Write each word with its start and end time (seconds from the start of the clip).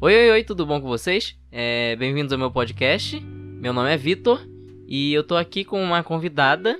Oi, 0.00 0.14
oi, 0.14 0.30
oi, 0.30 0.44
tudo 0.44 0.64
bom 0.64 0.80
com 0.80 0.86
vocês? 0.86 1.36
É, 1.50 1.96
Bem-vindos 1.96 2.32
ao 2.32 2.38
meu 2.38 2.52
podcast. 2.52 3.18
Meu 3.20 3.72
nome 3.72 3.92
é 3.92 3.96
Vitor 3.96 4.40
e 4.86 5.12
eu 5.12 5.26
tô 5.26 5.34
aqui 5.34 5.64
com 5.64 5.82
uma 5.82 6.04
convidada. 6.04 6.78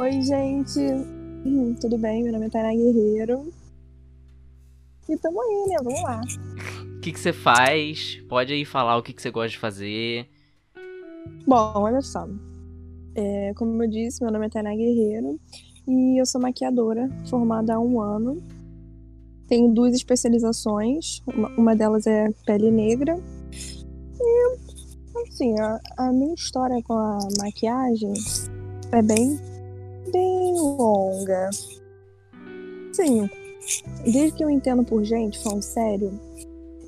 Oi, 0.00 0.10
gente. 0.22 0.80
Hum, 0.80 1.76
tudo 1.80 1.96
bem? 1.96 2.24
Meu 2.24 2.32
nome 2.32 2.46
é 2.46 2.50
Tainá 2.50 2.72
Guerreiro. 2.72 3.52
E 5.08 5.16
tamo 5.16 5.40
aí, 5.40 5.68
né? 5.68 5.76
Vamos 5.80 6.02
lá. 6.02 6.20
O 6.96 6.98
que, 6.98 7.12
que 7.12 7.20
você 7.20 7.32
faz? 7.32 8.20
Pode 8.28 8.52
aí 8.52 8.64
falar 8.64 8.96
o 8.96 9.02
que, 9.02 9.12
que 9.12 9.22
você 9.22 9.30
gosta 9.30 9.50
de 9.50 9.58
fazer. 9.58 10.28
Bom, 11.46 11.72
olha 11.76 12.00
só. 12.00 12.26
É, 13.14 13.52
como 13.54 13.80
eu 13.80 13.88
disse, 13.88 14.24
meu 14.24 14.32
nome 14.32 14.46
é 14.46 14.50
Tainá 14.50 14.74
Guerreiro 14.74 15.38
e 15.86 16.20
eu 16.20 16.26
sou 16.26 16.40
maquiadora, 16.40 17.08
formada 17.30 17.76
há 17.76 17.78
um 17.78 18.00
ano. 18.00 18.42
Tenho 19.48 19.72
duas 19.72 19.94
especializações, 19.94 21.22
uma, 21.26 21.48
uma 21.56 21.76
delas 21.76 22.06
é 22.06 22.30
pele 22.44 22.70
negra. 22.70 23.18
E, 24.20 24.56
assim, 25.26 25.58
a, 25.58 25.80
a 25.96 26.12
minha 26.12 26.34
história 26.34 26.82
com 26.82 26.94
a 26.94 27.18
maquiagem 27.38 28.12
é 28.92 29.02
bem, 29.02 29.38
bem 30.12 30.54
longa. 30.54 31.50
Sim, 32.92 33.28
desde 34.04 34.32
que 34.32 34.44
eu 34.44 34.50
entendo 34.50 34.84
por 34.84 35.02
gente, 35.04 35.42
falando 35.42 35.62
sério, 35.62 36.18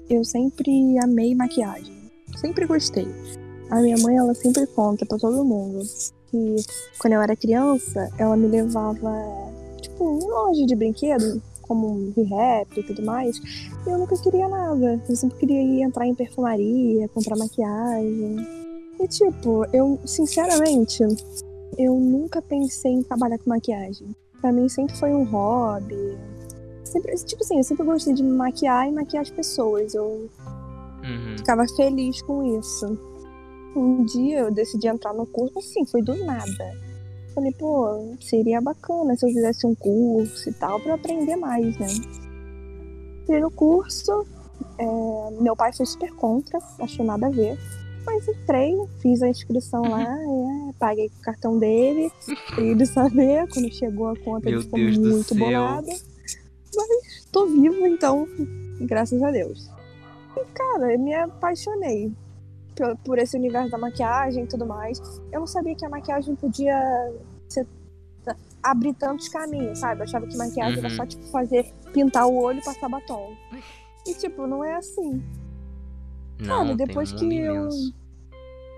eu 0.08 0.24
sempre 0.24 0.98
amei 0.98 1.34
maquiagem. 1.34 2.10
Sempre 2.36 2.66
gostei. 2.66 3.06
A 3.70 3.80
minha 3.80 3.96
mãe, 3.98 4.16
ela 4.16 4.34
sempre 4.34 4.66
conta 4.66 5.06
pra 5.06 5.16
todo 5.18 5.44
mundo 5.44 5.80
que 6.30 6.56
quando 6.98 7.14
eu 7.14 7.22
era 7.22 7.36
criança, 7.36 8.10
ela 8.18 8.36
me 8.36 8.48
levava, 8.48 9.12
tipo, 9.80 10.04
loja 10.26 10.64
de 10.66 10.74
brinquedo, 10.74 11.42
como 11.70 11.86
um 11.88 12.12
rap 12.28 12.80
e 12.80 12.82
tudo 12.82 13.00
mais, 13.04 13.36
e 13.86 13.88
eu 13.88 13.96
nunca 13.96 14.16
queria 14.20 14.48
nada. 14.48 15.00
Eu 15.08 15.14
sempre 15.14 15.38
queria 15.38 15.62
ir 15.62 15.82
entrar 15.82 16.04
em 16.04 16.14
perfumaria, 16.16 17.08
comprar 17.10 17.36
maquiagem. 17.36 18.36
E, 18.98 19.06
tipo, 19.06 19.64
eu, 19.72 19.96
sinceramente, 20.04 21.04
eu 21.78 21.94
nunca 21.94 22.42
pensei 22.42 22.90
em 22.90 23.02
trabalhar 23.04 23.38
com 23.38 23.48
maquiagem. 23.50 24.08
Pra 24.40 24.50
mim 24.50 24.68
sempre 24.68 24.96
foi 24.96 25.14
um 25.14 25.22
hobby. 25.24 26.18
Sempre, 26.82 27.14
tipo 27.24 27.40
assim, 27.44 27.58
eu 27.58 27.62
sempre 27.64 27.86
gostei 27.86 28.14
de 28.14 28.22
me 28.24 28.32
maquiar 28.32 28.88
e 28.88 28.92
maquiar 28.92 29.22
as 29.22 29.30
pessoas. 29.30 29.94
Eu 29.94 30.28
Uhum. 31.04 31.36
ficava 31.38 31.64
feliz 31.76 32.20
com 32.22 32.58
isso. 32.58 32.98
Um 33.76 34.04
dia 34.04 34.40
eu 34.40 34.50
decidi 34.50 34.88
entrar 34.88 35.14
no 35.14 35.24
curso, 35.24 35.60
assim, 35.60 35.86
foi 35.86 36.02
do 36.02 36.16
nada. 36.26 36.89
Falei, 37.40 37.52
pô, 37.52 38.16
seria 38.20 38.60
bacana 38.60 39.16
se 39.16 39.24
eu 39.24 39.30
fizesse 39.30 39.66
um 39.66 39.74
curso 39.74 40.50
e 40.50 40.52
tal, 40.52 40.78
pra 40.78 40.92
aprender 40.92 41.36
mais, 41.36 41.74
né? 41.78 41.86
Entrei 43.22 43.40
no 43.40 43.50
curso, 43.50 44.26
é, 44.76 45.40
meu 45.40 45.56
pai 45.56 45.72
foi 45.72 45.86
super 45.86 46.14
contra, 46.16 46.58
achou 46.78 47.02
nada 47.02 47.28
a 47.28 47.30
ver. 47.30 47.58
Mas 48.04 48.28
entrei, 48.28 48.76
fiz 49.00 49.22
a 49.22 49.28
inscrição 49.30 49.80
lá, 49.88 50.02
é, 50.02 50.72
paguei 50.78 51.08
com 51.08 51.16
o 51.16 51.22
cartão 51.22 51.58
dele, 51.58 52.12
ele 52.58 52.84
saber. 52.84 53.48
Quando 53.48 53.72
chegou 53.72 54.08
a 54.08 54.16
conta, 54.18 54.50
Meu 54.50 54.58
ele 54.58 54.62
ficou 54.62 54.78
Deus 54.78 54.98
muito 54.98 55.34
bolado. 55.34 55.86
Mas 55.86 57.24
tô 57.32 57.46
vivo, 57.46 57.86
então, 57.86 58.28
graças 58.82 59.22
a 59.22 59.30
Deus. 59.30 59.70
E, 60.36 60.44
cara, 60.52 60.92
eu 60.92 60.98
me 60.98 61.14
apaixonei 61.14 62.12
por, 62.76 62.96
por 62.98 63.18
esse 63.18 63.34
universo 63.34 63.70
da 63.70 63.78
maquiagem 63.78 64.44
e 64.44 64.46
tudo 64.46 64.66
mais. 64.66 65.00
Eu 65.32 65.40
não 65.40 65.46
sabia 65.46 65.74
que 65.74 65.86
a 65.86 65.88
maquiagem 65.88 66.34
podia 66.36 66.78
abrir 68.62 68.94
tantos 68.94 69.28
caminhos, 69.28 69.78
sabe? 69.78 70.00
Eu 70.00 70.04
achava 70.04 70.26
que 70.26 70.36
maquiagem 70.36 70.78
era 70.78 70.88
Uhum. 70.88 70.94
só, 70.96 71.06
tipo, 71.06 71.24
fazer, 71.30 71.72
pintar 71.92 72.26
o 72.26 72.34
olho 72.36 72.58
e 72.58 72.64
passar 72.64 72.88
batom. 72.88 73.30
E, 74.06 74.14
tipo, 74.14 74.46
não 74.46 74.62
é 74.64 74.74
assim. 74.76 75.22
Não, 76.40 76.46
Cara, 76.64 76.74
depois 76.74 77.12
que 77.12 77.36
eu-. 77.36 77.68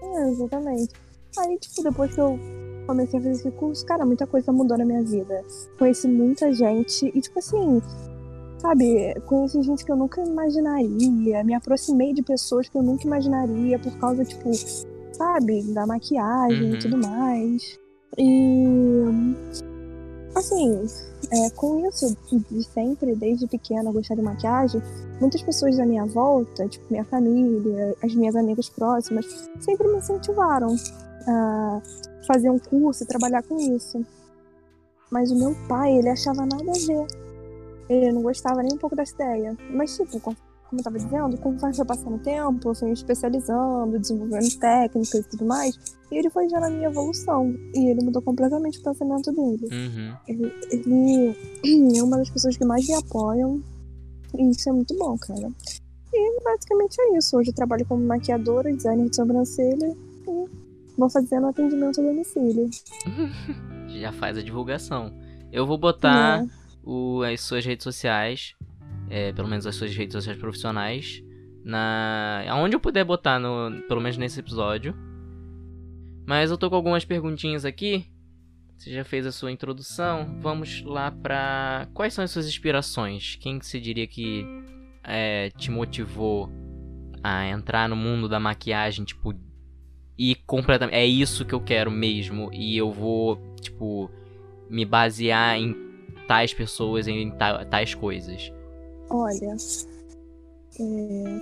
É, 0.02 0.28
exatamente. 0.30 0.92
Aí, 1.38 1.58
tipo, 1.58 1.82
depois 1.82 2.14
que 2.14 2.20
eu 2.20 2.38
comecei 2.86 3.18
a 3.18 3.22
fazer 3.22 3.34
esse 3.34 3.50
curso, 3.52 3.86
cara, 3.86 4.04
muita 4.04 4.26
coisa 4.26 4.52
mudou 4.52 4.76
na 4.76 4.84
minha 4.84 5.02
vida. 5.02 5.44
Conheci 5.78 6.08
muita 6.08 6.52
gente 6.52 7.06
e, 7.14 7.20
tipo 7.20 7.38
assim, 7.38 7.80
sabe, 8.58 9.14
conheci 9.26 9.62
gente 9.62 9.84
que 9.84 9.92
eu 9.92 9.96
nunca 9.96 10.20
imaginaria, 10.22 11.44
me 11.44 11.54
aproximei 11.54 12.12
de 12.12 12.22
pessoas 12.22 12.68
que 12.68 12.76
eu 12.76 12.82
nunca 12.82 13.06
imaginaria 13.06 13.78
por 13.78 13.96
causa, 13.98 14.24
tipo, 14.24 14.50
sabe, 15.12 15.62
da 15.72 15.86
maquiagem 15.86 16.64
Uhum. 16.70 16.74
e 16.74 16.78
tudo 16.78 16.98
mais. 16.98 17.78
E. 18.18 19.04
Assim, 20.34 20.86
é, 21.30 21.50
com 21.50 21.86
isso, 21.86 22.16
de 22.50 22.64
sempre, 22.64 23.14
desde 23.14 23.46
pequena, 23.46 23.92
gostar 23.92 24.14
de 24.14 24.22
maquiagem, 24.22 24.82
muitas 25.20 25.42
pessoas 25.42 25.76
da 25.76 25.84
minha 25.84 26.06
volta, 26.06 26.66
tipo 26.68 26.86
minha 26.90 27.04
família, 27.04 27.94
as 28.02 28.14
minhas 28.14 28.34
amigas 28.34 28.70
próximas, 28.70 29.26
sempre 29.60 29.86
me 29.88 29.98
incentivaram 29.98 30.74
a 31.28 31.82
fazer 32.26 32.48
um 32.48 32.58
curso 32.58 33.04
e 33.04 33.06
trabalhar 33.06 33.42
com 33.42 33.56
isso. 33.58 34.04
Mas 35.10 35.30
o 35.30 35.38
meu 35.38 35.54
pai, 35.68 35.98
ele 35.98 36.08
achava 36.08 36.46
nada 36.46 36.70
a 36.70 36.86
ver. 36.86 37.06
Ele 37.88 38.12
não 38.12 38.22
gostava 38.22 38.62
nem 38.62 38.72
um 38.72 38.78
pouco 38.78 38.96
dessa 38.96 39.14
ideia. 39.14 39.56
Mas, 39.70 39.94
tipo, 39.94 40.34
como 40.72 40.80
eu 40.80 40.84
tava 40.84 40.98
dizendo, 40.98 41.36
conforme 41.38 41.76
foi 41.76 41.84
passando 41.84 42.16
o 42.16 42.18
tempo, 42.18 42.70
eu 42.70 42.74
fui 42.74 42.88
me 42.88 42.94
especializando, 42.94 43.98
desenvolvendo 43.98 44.58
técnicas 44.58 45.14
e 45.20 45.22
tudo 45.28 45.44
mais, 45.44 45.78
e 46.10 46.16
ele 46.16 46.30
foi 46.30 46.48
vendo 46.48 46.64
a 46.64 46.70
minha 46.70 46.88
evolução. 46.88 47.54
E 47.74 47.90
ele 47.90 48.02
mudou 48.02 48.22
completamente 48.22 48.78
o 48.78 48.82
pensamento 48.82 49.30
dele. 49.32 49.68
Uhum. 49.70 50.16
Ele, 50.26 50.52
ele 50.70 51.36
é 51.98 52.02
uma 52.02 52.16
das 52.16 52.30
pessoas 52.30 52.56
que 52.56 52.64
mais 52.64 52.88
me 52.88 52.94
apoiam. 52.94 53.60
E 54.38 54.50
isso 54.50 54.66
é 54.70 54.72
muito 54.72 54.96
bom, 54.96 55.14
cara. 55.18 55.50
E 56.14 56.40
basicamente 56.42 56.96
é 57.00 57.18
isso. 57.18 57.36
Hoje 57.36 57.50
eu 57.50 57.54
trabalho 57.54 57.84
como 57.84 58.02
maquiadora, 58.06 58.72
designer 58.74 59.10
de 59.10 59.16
sobrancelha 59.16 59.94
e 60.26 60.46
vou 60.96 61.10
fazendo 61.10 61.48
atendimento 61.48 62.00
a 62.00 62.04
domicílio. 62.04 62.70
Já 63.88 64.10
faz 64.12 64.38
a 64.38 64.42
divulgação. 64.42 65.12
Eu 65.52 65.66
vou 65.66 65.76
botar 65.76 66.42
É. 66.42 66.46
o- 66.82 67.22
as 67.22 67.42
suas 67.42 67.64
redes 67.64 67.84
sociais, 67.84 68.54
é, 69.12 69.30
pelo 69.30 69.46
menos 69.46 69.66
as 69.66 69.76
suas 69.76 69.94
redes 69.94 70.14
sociais 70.14 70.38
profissionais, 70.38 71.22
na 71.62 72.44
aonde 72.48 72.74
eu 72.74 72.80
puder 72.80 73.04
botar, 73.04 73.38
no, 73.38 73.82
pelo 73.86 74.00
menos 74.00 74.16
nesse 74.16 74.40
episódio. 74.40 74.94
Mas 76.26 76.50
eu 76.50 76.56
tô 76.56 76.70
com 76.70 76.76
algumas 76.76 77.04
perguntinhas 77.04 77.66
aqui. 77.66 78.06
Você 78.78 78.90
já 78.90 79.04
fez 79.04 79.26
a 79.26 79.32
sua 79.32 79.52
introdução. 79.52 80.38
Vamos 80.40 80.82
lá 80.82 81.10
pra. 81.10 81.88
Quais 81.92 82.14
são 82.14 82.24
as 82.24 82.30
suas 82.30 82.48
inspirações? 82.48 83.36
Quem 83.36 83.58
que 83.58 83.66
você 83.66 83.78
diria 83.78 84.06
que 84.06 84.46
é, 85.04 85.50
te 85.50 85.70
motivou 85.70 86.48
a 87.22 87.46
entrar 87.48 87.88
no 87.88 87.96
mundo 87.96 88.28
da 88.28 88.40
maquiagem, 88.40 89.04
tipo, 89.04 89.34
e 90.16 90.34
completamente. 90.46 90.96
É 90.96 91.04
isso 91.04 91.44
que 91.44 91.54
eu 91.54 91.60
quero 91.60 91.90
mesmo. 91.90 92.50
E 92.52 92.76
eu 92.76 92.90
vou, 92.90 93.36
tipo, 93.60 94.10
me 94.70 94.84
basear 94.84 95.58
em 95.58 95.76
tais 96.26 96.54
pessoas, 96.54 97.06
em 97.06 97.30
ta- 97.32 97.64
tais 97.64 97.94
coisas. 97.94 98.50
Olha, 99.12 99.56
é... 100.80 101.40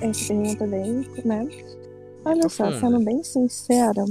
essa 0.00 0.26
pergunta 0.28 0.66
bem, 0.66 1.06
né? 1.24 1.48
Olha 2.24 2.48
só, 2.48 2.64
Profunda. 2.68 2.80
sendo 2.80 3.04
bem 3.04 3.22
sincera, 3.22 4.04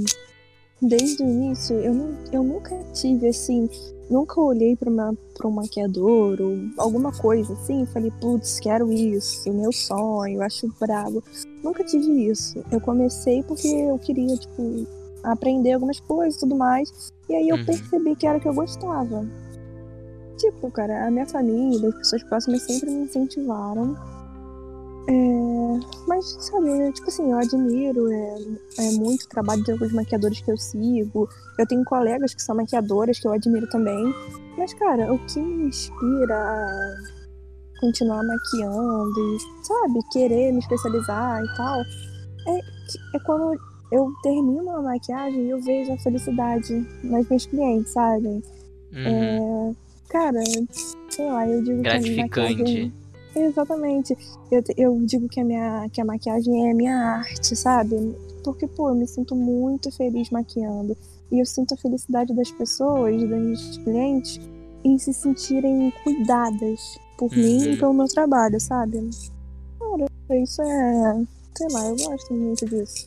desde 0.80 1.22
o 1.22 1.26
início 1.26 1.76
eu, 1.76 1.94
não, 1.94 2.14
eu 2.32 2.42
nunca 2.42 2.74
tive 2.94 3.28
assim, 3.28 3.68
nunca 4.10 4.40
olhei 4.40 4.74
para 4.74 4.90
um 4.90 5.50
maquiador 5.50 6.40
ou 6.40 6.56
alguma 6.78 7.12
coisa 7.12 7.52
assim 7.52 7.82
e 7.82 7.86
falei, 7.86 8.10
putz, 8.20 8.58
quero 8.58 8.90
isso, 8.90 9.52
meu 9.52 9.70
sonho, 9.70 10.40
acho 10.42 10.66
brabo. 10.80 11.22
Nunca 11.62 11.84
tive 11.84 12.28
isso. 12.28 12.62
Eu 12.72 12.80
comecei 12.80 13.42
porque 13.42 13.68
eu 13.68 13.98
queria, 13.98 14.34
tipo, 14.36 14.86
aprender 15.22 15.72
algumas 15.72 16.00
coisas 16.00 16.36
e 16.36 16.40
tudo 16.40 16.56
mais. 16.56 17.12
E 17.28 17.34
aí 17.34 17.48
eu 17.48 17.56
Uhum. 17.56 17.64
percebi 17.66 18.16
que 18.16 18.26
era 18.26 18.38
o 18.38 18.40
que 18.40 18.48
eu 18.48 18.54
gostava. 18.54 19.26
Tipo, 20.36 20.70
cara, 20.70 21.06
a 21.06 21.10
minha 21.10 21.26
família, 21.26 21.88
as 21.88 21.94
pessoas 21.94 22.22
próximas 22.24 22.62
sempre 22.62 22.90
me 22.90 23.04
incentivaram. 23.04 23.96
É, 25.08 25.80
mas, 26.08 26.36
sabe, 26.40 26.92
tipo 26.92 27.08
assim, 27.08 27.30
eu 27.30 27.38
admiro 27.38 28.10
é, 28.10 28.36
é 28.78 28.90
muito 28.92 29.22
o 29.22 29.28
trabalho 29.28 29.62
de 29.62 29.72
alguns 29.72 29.92
maquiadores 29.92 30.40
que 30.40 30.50
eu 30.50 30.56
sigo. 30.56 31.28
Eu 31.58 31.66
tenho 31.66 31.84
colegas 31.84 32.34
que 32.34 32.42
são 32.42 32.56
maquiadoras 32.56 33.18
que 33.18 33.26
eu 33.26 33.32
admiro 33.32 33.68
também. 33.68 34.14
Mas, 34.58 34.74
cara, 34.74 35.12
o 35.12 35.18
que 35.26 35.40
me 35.40 35.68
inspira 35.68 36.34
a 36.34 36.96
continuar 37.80 38.22
maquiando 38.24 39.36
e, 39.36 39.38
sabe, 39.64 40.00
querer 40.10 40.52
me 40.52 40.58
especializar 40.58 41.42
e 41.44 41.56
tal, 41.56 41.80
é, 42.48 42.58
é 43.14 43.20
quando 43.24 43.58
eu 43.92 44.12
termino 44.22 44.70
a 44.70 44.82
maquiagem 44.82 45.46
e 45.46 45.50
eu 45.50 45.60
vejo 45.60 45.92
a 45.92 45.98
felicidade 45.98 46.74
nas 47.04 47.26
minhas 47.28 47.46
clientes, 47.46 47.92
sabe? 47.92 48.26
Uhum. 48.92 49.72
É, 49.72 49.74
cara, 50.08 50.40
sei 51.10 51.26
lá, 51.26 51.48
eu 51.48 51.62
digo 51.62 51.82
que 51.82 51.88
a 51.88 52.00
minha 52.00 52.26
Gratificante. 52.26 52.58
maquiagem... 52.58 52.92
Exatamente. 53.34 54.16
Eu, 54.50 54.62
eu 54.78 54.98
digo 55.04 55.28
que 55.28 55.40
a, 55.40 55.44
minha, 55.44 55.88
que 55.92 56.00
a 56.00 56.04
maquiagem 56.04 56.68
é 56.68 56.72
a 56.72 56.74
minha 56.74 56.96
arte, 56.96 57.54
sabe? 57.54 58.14
Porque, 58.42 58.66
pô, 58.66 58.88
eu 58.90 58.94
me 58.94 59.06
sinto 59.06 59.34
muito 59.36 59.90
feliz 59.92 60.30
maquiando. 60.30 60.96
E 61.30 61.38
eu 61.40 61.44
sinto 61.44 61.74
a 61.74 61.76
felicidade 61.76 62.32
das 62.34 62.50
pessoas, 62.52 63.20
das 63.20 63.28
minhas 63.38 63.78
clientes, 63.78 64.40
em 64.84 64.96
se 64.96 65.12
sentirem 65.12 65.92
cuidadas 66.02 66.98
por 67.18 67.30
mim 67.36 67.58
Uhum. 67.66 67.72
e 67.72 67.76
pelo 67.76 67.92
meu 67.92 68.06
trabalho, 68.08 68.58
sabe? 68.60 69.10
Cara, 69.78 70.06
Isso 70.42 70.62
é. 70.62 71.22
Sei 71.58 71.66
lá, 71.72 71.86
eu 71.88 71.96
gosto 71.96 72.32
muito 72.34 72.64
disso. 72.66 73.06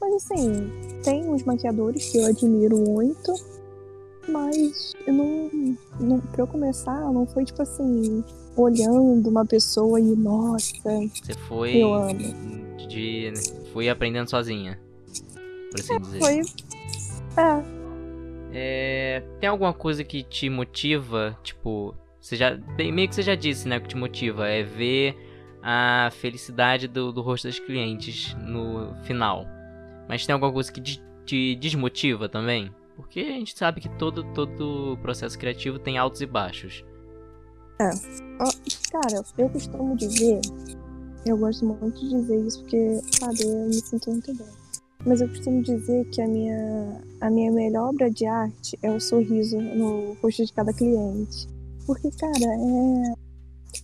Mas 0.00 0.14
assim, 0.14 0.70
tem 1.02 1.26
uns 1.28 1.42
maquiadores 1.44 2.10
que 2.10 2.18
eu 2.18 2.26
admiro 2.26 2.76
muito, 2.78 3.32
mas 4.28 4.94
eu 5.06 5.12
não, 5.12 5.50
não. 6.00 6.20
Pra 6.20 6.42
eu 6.42 6.46
começar, 6.46 7.00
não 7.12 7.26
foi 7.26 7.44
tipo 7.44 7.62
assim, 7.62 8.24
olhando 8.56 9.28
uma 9.28 9.44
pessoa 9.44 10.00
e, 10.00 10.16
nossa. 10.16 10.74
Você 10.82 11.34
foi. 11.48 11.76
Eu 11.76 11.94
amo. 11.94 12.76
De. 12.88 13.32
Fui 13.72 13.88
aprendendo 13.88 14.28
sozinha. 14.28 14.78
Por 15.70 15.80
assim 15.80 16.00
dizer. 16.00 16.18
Foi. 16.18 16.40
É. 17.36 17.62
é. 18.52 19.22
Tem 19.40 19.48
alguma 19.48 19.72
coisa 19.72 20.02
que 20.04 20.22
te 20.22 20.48
motiva? 20.48 21.38
Tipo, 21.42 21.94
você 22.20 22.36
já. 22.36 22.58
Meio 22.78 23.08
que 23.08 23.14
você 23.14 23.22
já 23.22 23.34
disse, 23.34 23.68
né? 23.68 23.80
Que 23.80 23.88
te 23.88 23.96
motiva 23.96 24.48
é 24.48 24.62
ver 24.62 25.16
a 25.62 26.10
felicidade 26.12 26.86
do, 26.86 27.12
do 27.12 27.22
rosto 27.22 27.48
das 27.48 27.58
clientes 27.58 28.34
no 28.40 28.94
final. 29.02 29.46
Mas 30.08 30.24
tem 30.24 30.32
alguma 30.32 30.52
coisa 30.52 30.72
que 30.72 30.80
te 31.24 31.56
desmotiva 31.56 32.28
também? 32.28 32.70
Porque 32.96 33.20
a 33.20 33.32
gente 33.32 33.56
sabe 33.56 33.80
que 33.80 33.88
todo, 33.98 34.24
todo 34.32 34.98
processo 35.02 35.38
criativo 35.38 35.78
tem 35.78 35.98
altos 35.98 36.22
e 36.22 36.26
baixos. 36.26 36.84
É. 37.78 37.90
Cara, 38.90 39.22
eu 39.36 39.48
costumo 39.50 39.94
dizer, 39.96 40.40
eu 41.26 41.36
gosto 41.36 41.66
muito 41.66 42.00
de 42.00 42.08
dizer 42.08 42.46
isso 42.46 42.60
porque, 42.60 43.00
sabe, 43.18 43.42
eu 43.42 43.66
me 43.66 43.74
sinto 43.74 44.10
muito 44.10 44.34
bem. 44.34 44.46
Mas 45.04 45.20
eu 45.20 45.28
costumo 45.28 45.62
dizer 45.62 46.04
que 46.06 46.22
a 46.22 46.26
minha, 46.26 47.00
a 47.20 47.30
minha 47.30 47.52
melhor 47.52 47.90
obra 47.90 48.10
de 48.10 48.26
arte 48.26 48.78
é 48.82 48.90
o 48.90 48.98
sorriso 48.98 49.60
no 49.60 50.14
rosto 50.22 50.44
de 50.44 50.52
cada 50.52 50.72
cliente. 50.72 51.46
Porque, 51.86 52.10
cara, 52.12 52.34
é. 52.34 53.26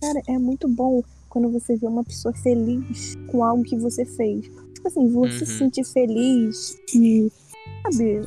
Cara, 0.01 0.21
é 0.27 0.37
muito 0.39 0.67
bom 0.67 1.03
quando 1.29 1.49
você 1.51 1.75
vê 1.77 1.85
uma 1.85 2.03
pessoa 2.03 2.33
feliz 2.33 3.15
com 3.27 3.43
algo 3.43 3.63
que 3.63 3.77
você 3.77 4.05
fez. 4.05 4.45
Tipo 4.73 4.87
assim, 4.87 5.07
você 5.11 5.39
uhum. 5.39 5.45
se 5.45 5.57
sentir 5.57 5.83
feliz 5.85 6.77
e, 6.93 7.31
sabe, 7.83 8.21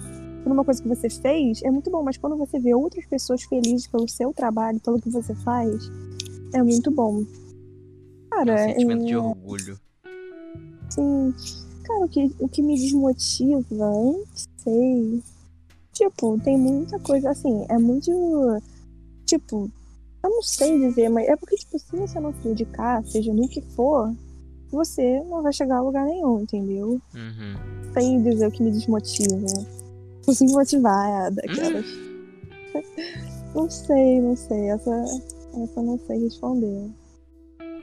por 0.46 0.52
uma 0.52 0.64
coisa 0.64 0.80
que 0.80 0.88
você 0.88 1.10
fez, 1.10 1.60
é 1.64 1.70
muito 1.72 1.90
bom, 1.90 2.04
mas 2.04 2.16
quando 2.16 2.36
você 2.36 2.56
vê 2.60 2.72
outras 2.72 3.04
pessoas 3.04 3.42
felizes 3.42 3.88
pelo 3.88 4.08
seu 4.08 4.32
trabalho, 4.32 4.78
pelo 4.78 5.00
que 5.00 5.10
você 5.10 5.34
faz, 5.34 5.90
é 6.54 6.62
muito 6.62 6.88
bom. 6.88 7.24
Cara, 8.30 8.52
é 8.52 8.66
um 8.66 8.68
sentimento 8.68 9.02
é... 9.02 9.06
de 9.06 9.16
orgulho. 9.16 9.80
Sim. 10.88 11.34
Cara, 11.82 12.04
o 12.04 12.08
que, 12.08 12.32
o 12.38 12.48
que 12.48 12.62
me 12.62 12.76
desmotiva, 12.76 13.64
não 13.72 14.22
sei. 14.58 15.20
Tipo, 15.92 16.38
tem 16.38 16.56
muita 16.56 16.96
coisa 17.00 17.30
assim, 17.30 17.66
é 17.68 17.76
muito. 17.76 18.12
Tipo, 19.24 19.68
eu 20.22 20.30
não 20.30 20.42
sei 20.42 20.78
dizer, 20.78 21.08
mas 21.08 21.26
é 21.26 21.34
porque, 21.34 21.56
tipo, 21.56 21.76
se 21.76 21.96
você 21.96 22.20
não 22.20 22.32
se 22.32 22.38
dedicar, 22.46 23.04
seja 23.04 23.34
no 23.34 23.48
que 23.48 23.62
for, 23.74 24.14
você 24.70 25.20
não 25.24 25.42
vai 25.42 25.52
chegar 25.52 25.78
a 25.78 25.82
lugar 25.82 26.04
nenhum, 26.06 26.42
entendeu? 26.42 27.00
Uhum. 27.12 27.92
Sem 27.94 28.22
dizer 28.22 28.46
o 28.46 28.52
que 28.52 28.62
me 28.62 28.70
desmotiva. 28.70 29.84
Consigo 30.26 30.52
motivada, 30.52 31.40
cara. 31.42 31.78
Hum. 32.74 32.82
não 33.54 33.70
sei, 33.70 34.20
não 34.20 34.36
sei. 34.36 34.70
Essa, 34.70 35.04
essa 35.62 35.82
não 35.82 35.98
sei 36.00 36.24
responder. 36.24 36.90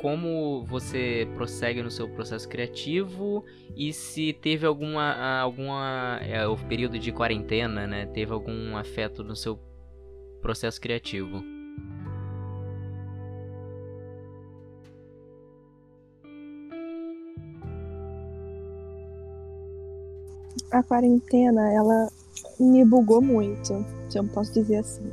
Como 0.02 0.66
você 0.66 1.26
prossegue 1.34 1.82
no 1.82 1.90
seu 1.90 2.10
processo 2.10 2.48
criativo 2.50 3.46
e 3.78 3.94
se 3.94 4.34
teve 4.34 4.68
alguma 4.68 5.40
alguma 5.40 6.20
é, 6.22 6.46
o 6.46 6.58
período 6.58 7.00
de 7.00 7.14
quarentena, 7.14 7.88
né? 7.88 8.06
Teve 8.08 8.34
algum 8.34 8.76
afeto 8.76 9.24
no 9.24 9.36
seu 9.36 9.58
processo 10.42 10.82
criativo? 10.82 11.42
a 20.74 20.82
quarentena, 20.82 21.72
ela 21.72 22.10
me 22.60 22.84
bugou 22.86 23.22
muito, 23.22 23.86
se 24.10 24.18
eu 24.18 24.24
posso 24.26 24.54
dizer 24.54 24.78
assim. 24.78 25.04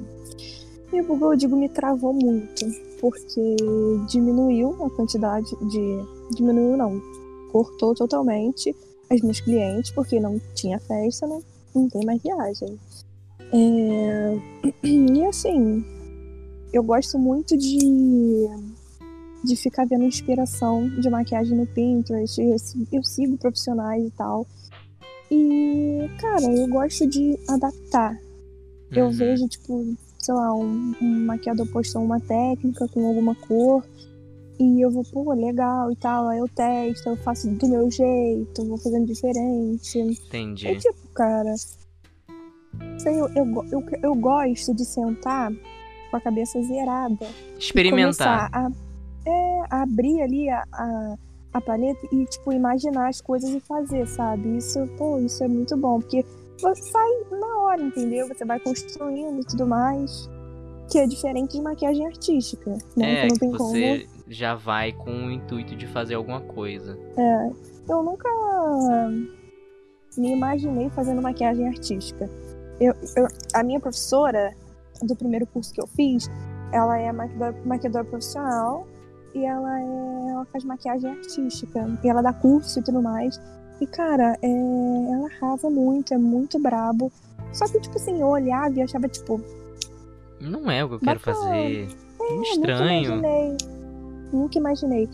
Me 0.93 1.03
bugou, 1.03 1.33
eu 1.33 1.37
digo, 1.37 1.57
me 1.57 1.69
travou 1.69 2.13
muito, 2.13 2.67
porque 3.01 3.57
diminuiu 4.09 4.85
a 4.85 4.91
quantidade 4.91 5.51
de. 5.69 6.37
Diminuiu, 6.37 6.77
não. 6.77 7.01
Cortou 7.53 7.95
totalmente 7.95 8.75
as 9.11 9.21
meus 9.21 9.41
clientes, 9.41 9.91
porque 9.91 10.21
não 10.21 10.41
tinha 10.55 10.79
festa, 10.79 11.27
não, 11.27 11.43
não 11.75 11.89
tem 11.89 12.05
mais 12.05 12.23
viagem. 12.23 12.79
É... 13.53 14.39
E 14.83 15.25
assim, 15.27 15.85
eu 16.73 16.83
gosto 16.83 17.19
muito 17.19 17.57
de 17.57 18.49
de 19.43 19.57
ficar 19.57 19.87
vendo 19.87 20.05
inspiração 20.05 20.89
de 21.01 21.09
maquiagem 21.09 21.57
no 21.57 21.67
Pinterest. 21.67 22.41
Eu, 22.41 22.57
eu 22.93 23.03
sigo 23.03 23.39
profissionais 23.39 24.07
e 24.07 24.11
tal. 24.11 24.47
E, 25.31 26.11
cara, 26.19 26.45
eu 26.45 26.67
gosto 26.69 27.07
de 27.07 27.39
adaptar. 27.49 28.21
Eu 28.91 29.07
uhum. 29.07 29.13
vejo, 29.13 29.49
tipo, 29.49 29.97
sei 30.19 30.35
lá, 30.35 30.55
um, 30.55 30.95
um 31.01 31.27
maquiador 31.27 31.67
postou 31.69 32.03
uma 32.03 32.21
técnica 32.21 32.89
com 32.89 33.07
alguma 33.07 33.35
cor. 33.35 33.85
E 34.59 34.85
eu 34.85 34.91
vou, 34.91 35.05
pô, 35.05 35.33
legal 35.33 35.91
e 35.91 35.97
tal. 35.97 36.29
Aí 36.29 36.39
eu 36.39 36.49
testo, 36.49 37.09
eu 37.09 37.17
faço 37.19 37.49
do 37.49 37.69
meu 37.69 37.91
jeito, 37.91 38.67
vou 38.67 38.77
fazendo 38.77 39.07
diferente. 39.07 39.99
Entendi. 39.99 40.67
É 40.67 40.75
tipo, 40.75 41.09
cara. 41.15 41.55
Sei, 42.99 43.15
eu, 43.15 43.29
eu, 43.35 43.65
eu, 43.71 43.85
eu 44.03 44.15
gosto 44.15 44.75
de 44.75 44.85
sentar 44.85 45.51
com 46.11 46.17
a 46.17 46.21
cabeça 46.21 46.61
zerada. 46.63 47.27
Experimentar. 47.59 48.51
a, 48.53 48.71
é, 49.27 49.61
a 49.71 49.83
abrir 49.83 50.21
ali 50.21 50.49
a, 50.51 50.65
a 50.73 51.17
a 51.53 51.61
paleta 51.61 52.07
e, 52.13 52.25
tipo, 52.27 52.53
imaginar 52.53 53.09
as 53.09 53.21
coisas 53.21 53.51
e 53.51 53.61
fazer, 53.61 54.07
sabe? 54.07 54.57
Isso, 54.57 54.87
pô, 54.97 55.19
isso 55.19 55.43
é 55.43 55.49
muito 55.49 55.77
bom, 55.77 55.99
porque 56.01 56.25
você 56.61 56.83
sai 56.83 57.09
na 57.31 57.59
hora, 57.63 57.83
entendeu? 57.83 58.29
Você 58.29 58.45
vai 58.45 58.61
construindo 58.61 59.41
e 59.41 59.45
tudo 59.45 59.67
mais. 59.67 60.29
Que 60.91 60.99
é 60.99 61.07
diferente 61.07 61.53
de 61.57 61.63
maquiagem 61.63 62.07
artística, 62.07 62.71
né? 62.97 63.21
É, 63.21 63.23
que, 63.23 63.29
não 63.29 63.37
tem 63.37 63.51
você 63.51 64.07
como... 64.07 64.25
já 64.33 64.55
vai 64.55 64.93
com 64.93 65.11
o 65.11 65.31
intuito 65.31 65.77
de 65.77 65.87
fazer 65.87 66.15
alguma 66.15 66.41
coisa. 66.41 66.99
É, 67.17 67.51
eu 67.89 68.03
nunca 68.03 68.29
me 70.17 70.33
imaginei 70.33 70.91
fazendo 70.91 71.23
maquiagem 71.23 71.67
artística. 71.69 72.29
Eu, 72.81 72.95
eu, 73.17 73.27
a 73.55 73.63
minha 73.63 73.79
professora 73.79 74.53
do 75.03 75.15
primeiro 75.15 75.47
curso 75.47 75.73
que 75.73 75.81
eu 75.81 75.87
fiz, 75.87 76.29
ela 76.73 76.99
é 76.99 77.13
maquiadora, 77.13 77.57
maquiadora 77.65 78.05
profissional 78.05 78.87
e 79.35 79.45
ela 79.45 79.81
é. 79.81 80.31
Ela 80.31 80.45
faz 80.47 80.65
maquiagem 80.65 81.11
artística. 81.11 81.87
E 82.03 82.09
ela 82.09 82.23
dá 82.23 82.33
curso 82.33 82.79
e 82.79 82.83
tudo 82.83 83.03
mais. 83.03 83.41
E, 83.81 83.87
cara, 83.87 84.37
é, 84.43 84.51
ela 84.51 85.29
arrasa 85.29 85.71
muito, 85.71 86.13
é 86.13 86.19
muito 86.19 86.59
brabo. 86.59 87.11
Só 87.53 87.67
que, 87.67 87.81
tipo 87.81 87.97
assim, 87.97 88.21
eu 88.21 88.29
olhava 88.29 88.73
e 88.75 88.83
achava, 88.83 89.09
tipo. 89.09 89.41
Não 90.41 90.71
é 90.71 90.85
o 90.85 90.89
que 90.89 90.95
eu 90.97 91.01
quero 91.01 91.21
fazer. 91.21 91.89
É, 92.21 92.43
estranho. 92.43 93.17
Nunca 93.17 93.29
imaginei. 93.29 93.57
Nunca 94.33 94.59
imaginei. 94.59 95.09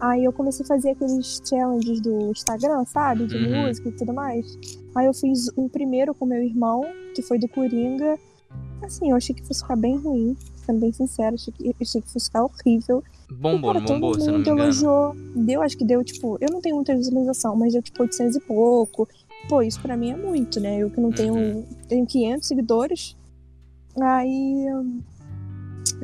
Aí 0.00 0.24
eu 0.24 0.32
comecei 0.32 0.64
a 0.64 0.68
fazer 0.68 0.90
aqueles 0.90 1.42
challenges 1.46 2.00
do 2.00 2.30
Instagram, 2.30 2.84
sabe? 2.86 3.26
De 3.26 3.36
uhum. 3.36 3.66
música 3.66 3.88
e 3.90 3.92
tudo 3.92 4.14
mais. 4.14 4.58
Aí 4.94 5.06
eu 5.06 5.12
fiz 5.12 5.48
o 5.56 5.68
primeiro 5.68 6.14
com 6.14 6.24
meu 6.24 6.42
irmão, 6.42 6.86
que 7.14 7.20
foi 7.20 7.38
do 7.38 7.46
Coringa. 7.48 8.18
Assim, 8.82 9.10
eu 9.10 9.16
achei 9.16 9.34
que 9.34 9.46
fosse 9.46 9.60
ficar 9.60 9.76
bem 9.76 9.96
ruim, 9.96 10.36
sendo 10.64 10.80
bem 10.80 10.92
sincero. 10.92 11.34
Achei 11.34 11.52
que, 11.52 11.74
achei 11.80 12.00
que 12.00 12.10
fosse 12.10 12.26
ficar 12.26 12.44
horrível. 12.44 13.02
Bombou, 13.30 13.74
não 13.74 13.84
bombou, 13.84 14.14
se 14.14 14.26
não 14.26 14.34
me 14.34 14.40
engano. 14.40 14.60
Elogiou. 14.62 15.14
Deu, 15.36 15.62
acho 15.62 15.76
que 15.76 15.84
deu, 15.84 16.02
tipo, 16.02 16.36
eu 16.40 16.50
não 16.50 16.60
tenho 16.60 16.76
muita 16.76 16.96
visualização, 16.96 17.54
mas 17.54 17.72
deu 17.72 17.82
tipo 17.82 18.02
800 18.02 18.36
e 18.36 18.40
pouco. 18.40 19.08
Pô, 19.48 19.62
isso 19.62 19.80
pra 19.80 19.96
mim 19.96 20.10
é 20.10 20.16
muito, 20.16 20.60
né? 20.60 20.78
Eu 20.78 20.90
que 20.90 21.00
não 21.00 21.10
tenho. 21.10 21.34
Uhum. 21.34 21.64
Tenho 21.88 22.06
500 22.06 22.48
seguidores. 22.48 23.16
Aí. 24.00 24.66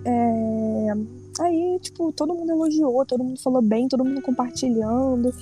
É, 0.04 0.92
aí, 1.40 1.78
tipo, 1.80 2.12
todo 2.12 2.34
mundo 2.34 2.50
elogiou, 2.50 3.04
todo 3.04 3.24
mundo 3.24 3.40
falou 3.40 3.62
bem, 3.62 3.88
todo 3.88 4.04
mundo 4.04 4.22
compartilhando. 4.22 5.32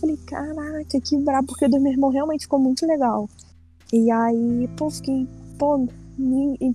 Falei, 0.00 0.16
caraca, 0.26 1.00
que 1.00 1.16
brabo, 1.18 1.48
porque 1.48 1.66
o 1.66 1.68
do 1.68 1.80
meu 1.80 1.92
irmão 1.92 2.10
realmente 2.10 2.42
ficou 2.42 2.58
muito 2.58 2.86
legal. 2.86 3.28
E 3.92 4.10
aí, 4.10 4.68
pô, 4.76 4.90
fiquei, 4.90 5.26
pô, 5.58 5.86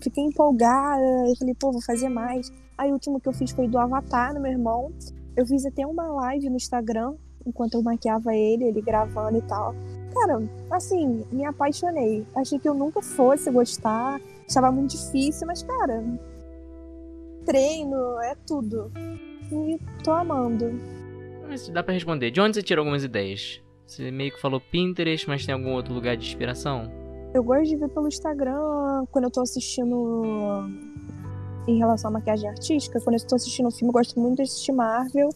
fiquei 0.01 0.23
empolgada. 0.23 1.01
Eu 1.27 1.35
falei, 1.35 1.55
pô, 1.55 1.71
vou 1.71 1.81
fazer 1.81 2.09
mais. 2.09 2.51
Aí 2.77 2.89
o 2.89 2.93
último 2.93 3.19
que 3.19 3.27
eu 3.27 3.33
fiz 3.33 3.51
foi 3.51 3.67
do 3.67 3.77
Avatar 3.77 4.33
no 4.33 4.39
meu 4.39 4.51
irmão. 4.51 4.91
Eu 5.35 5.45
fiz 5.45 5.65
até 5.65 5.85
uma 5.85 6.07
live 6.07 6.49
no 6.49 6.55
Instagram, 6.55 7.13
enquanto 7.45 7.75
eu 7.75 7.83
maquiava 7.83 8.35
ele, 8.35 8.65
ele 8.65 8.81
gravando 8.81 9.37
e 9.37 9.41
tal. 9.43 9.73
Cara, 10.13 10.43
assim, 10.69 11.23
me 11.31 11.45
apaixonei. 11.45 12.25
Achei 12.35 12.59
que 12.59 12.67
eu 12.67 12.73
nunca 12.73 13.01
fosse 13.01 13.49
gostar. 13.49 14.19
Achava 14.47 14.71
muito 14.71 14.91
difícil, 14.91 15.47
mas, 15.47 15.63
cara, 15.63 16.03
treino 17.45 18.19
é 18.21 18.35
tudo. 18.45 18.91
E 19.51 19.79
tô 20.03 20.11
amando. 20.11 20.79
Mas 21.47 21.67
dá 21.69 21.81
pra 21.81 21.93
responder. 21.93 22.31
De 22.31 22.41
onde 22.41 22.55
você 22.55 22.63
tirou 22.63 22.83
algumas 22.83 23.03
ideias? 23.03 23.61
Você 23.85 24.11
meio 24.11 24.31
que 24.31 24.41
falou 24.41 24.61
Pinterest, 24.61 25.27
mas 25.27 25.45
tem 25.45 25.53
algum 25.53 25.71
outro 25.71 25.93
lugar 25.93 26.15
de 26.15 26.25
inspiração? 26.25 26.89
Eu 27.33 27.43
gosto 27.43 27.65
de 27.69 27.75
ver 27.77 27.89
pelo 27.89 28.07
Instagram 28.07 29.05
quando 29.11 29.25
eu 29.25 29.31
tô 29.31 29.41
assistindo 29.41 30.23
em 31.67 31.77
relação 31.77 32.09
à 32.09 32.13
maquiagem 32.13 32.49
artística, 32.49 32.99
quando 32.99 33.13
eu 33.13 33.17
estou 33.17 33.35
assistindo 33.35 33.67
um 33.67 33.71
filme, 33.71 33.89
eu 33.89 33.93
gosto 33.93 34.19
muito 34.19 34.37
de 34.37 34.41
assistir 34.43 34.71
Marvel. 34.71 35.29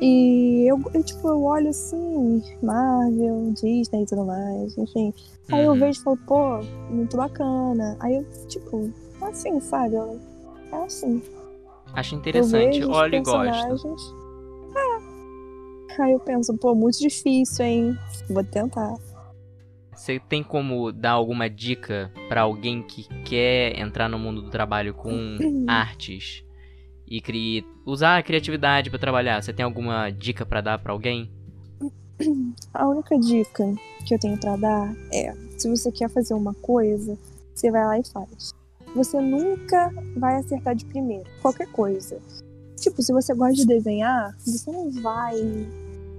E 0.00 0.66
eu, 0.70 0.78
eu, 0.92 1.02
tipo, 1.02 1.26
eu 1.28 1.42
olho 1.42 1.70
assim, 1.70 2.42
Marvel, 2.62 3.50
Disney 3.54 4.02
e 4.02 4.06
tudo 4.06 4.24
mais, 4.26 4.76
enfim. 4.76 5.12
Aí 5.50 5.64
eu 5.64 5.72
Uhum. 5.72 5.78
vejo 5.78 6.00
e 6.00 6.02
falo, 6.04 6.18
pô, 6.26 6.60
muito 6.90 7.16
bacana. 7.16 7.96
Aí 8.00 8.16
eu, 8.16 8.24
tipo, 8.48 8.90
assim, 9.22 9.58
sabe? 9.60 9.94
Eu- 9.94 10.20
É 10.72 10.82
assim. 10.84 11.22
Acho 11.94 12.14
interessante. 12.16 12.84
Olho 12.84 13.14
e 13.14 13.20
gosto. 13.22 13.96
É. 14.76 16.02
Aí 16.02 16.12
eu 16.12 16.18
penso, 16.20 16.54
pô, 16.58 16.74
muito 16.74 16.98
difícil, 16.98 17.64
hein? 17.64 17.98
Vou 18.28 18.44
tentar. 18.44 18.94
Você 19.96 20.20
tem 20.20 20.42
como 20.42 20.92
dar 20.92 21.12
alguma 21.12 21.48
dica 21.48 22.12
pra 22.28 22.42
alguém 22.42 22.82
que 22.82 23.08
quer 23.24 23.78
entrar 23.80 24.08
no 24.08 24.18
mundo 24.18 24.42
do 24.42 24.50
trabalho 24.50 24.92
com 24.92 25.38
artes 25.66 26.44
e 27.08 27.20
cri... 27.20 27.64
usar 27.84 28.18
a 28.18 28.22
criatividade 28.22 28.90
pra 28.90 28.98
trabalhar? 28.98 29.42
Você 29.42 29.54
tem 29.54 29.64
alguma 29.64 30.10
dica 30.10 30.44
pra 30.44 30.60
dar 30.60 30.78
pra 30.78 30.92
alguém? 30.92 31.30
A 32.74 32.86
única 32.86 33.18
dica 33.18 33.64
que 34.06 34.14
eu 34.14 34.18
tenho 34.18 34.38
pra 34.38 34.56
dar 34.56 34.94
é: 35.12 35.32
se 35.56 35.68
você 35.68 35.90
quer 35.90 36.10
fazer 36.10 36.34
uma 36.34 36.52
coisa, 36.54 37.18
você 37.54 37.70
vai 37.70 37.84
lá 37.84 37.98
e 37.98 38.06
faz. 38.06 38.52
Você 38.94 39.20
nunca 39.20 39.90
vai 40.16 40.36
acertar 40.36 40.74
de 40.74 40.84
primeiro, 40.84 41.28
qualquer 41.40 41.70
coisa. 41.72 42.20
Tipo, 42.76 43.02
se 43.02 43.12
você 43.12 43.34
gosta 43.34 43.54
de 43.54 43.66
desenhar, 43.66 44.34
você 44.38 44.70
não 44.70 44.90
vai 45.02 45.34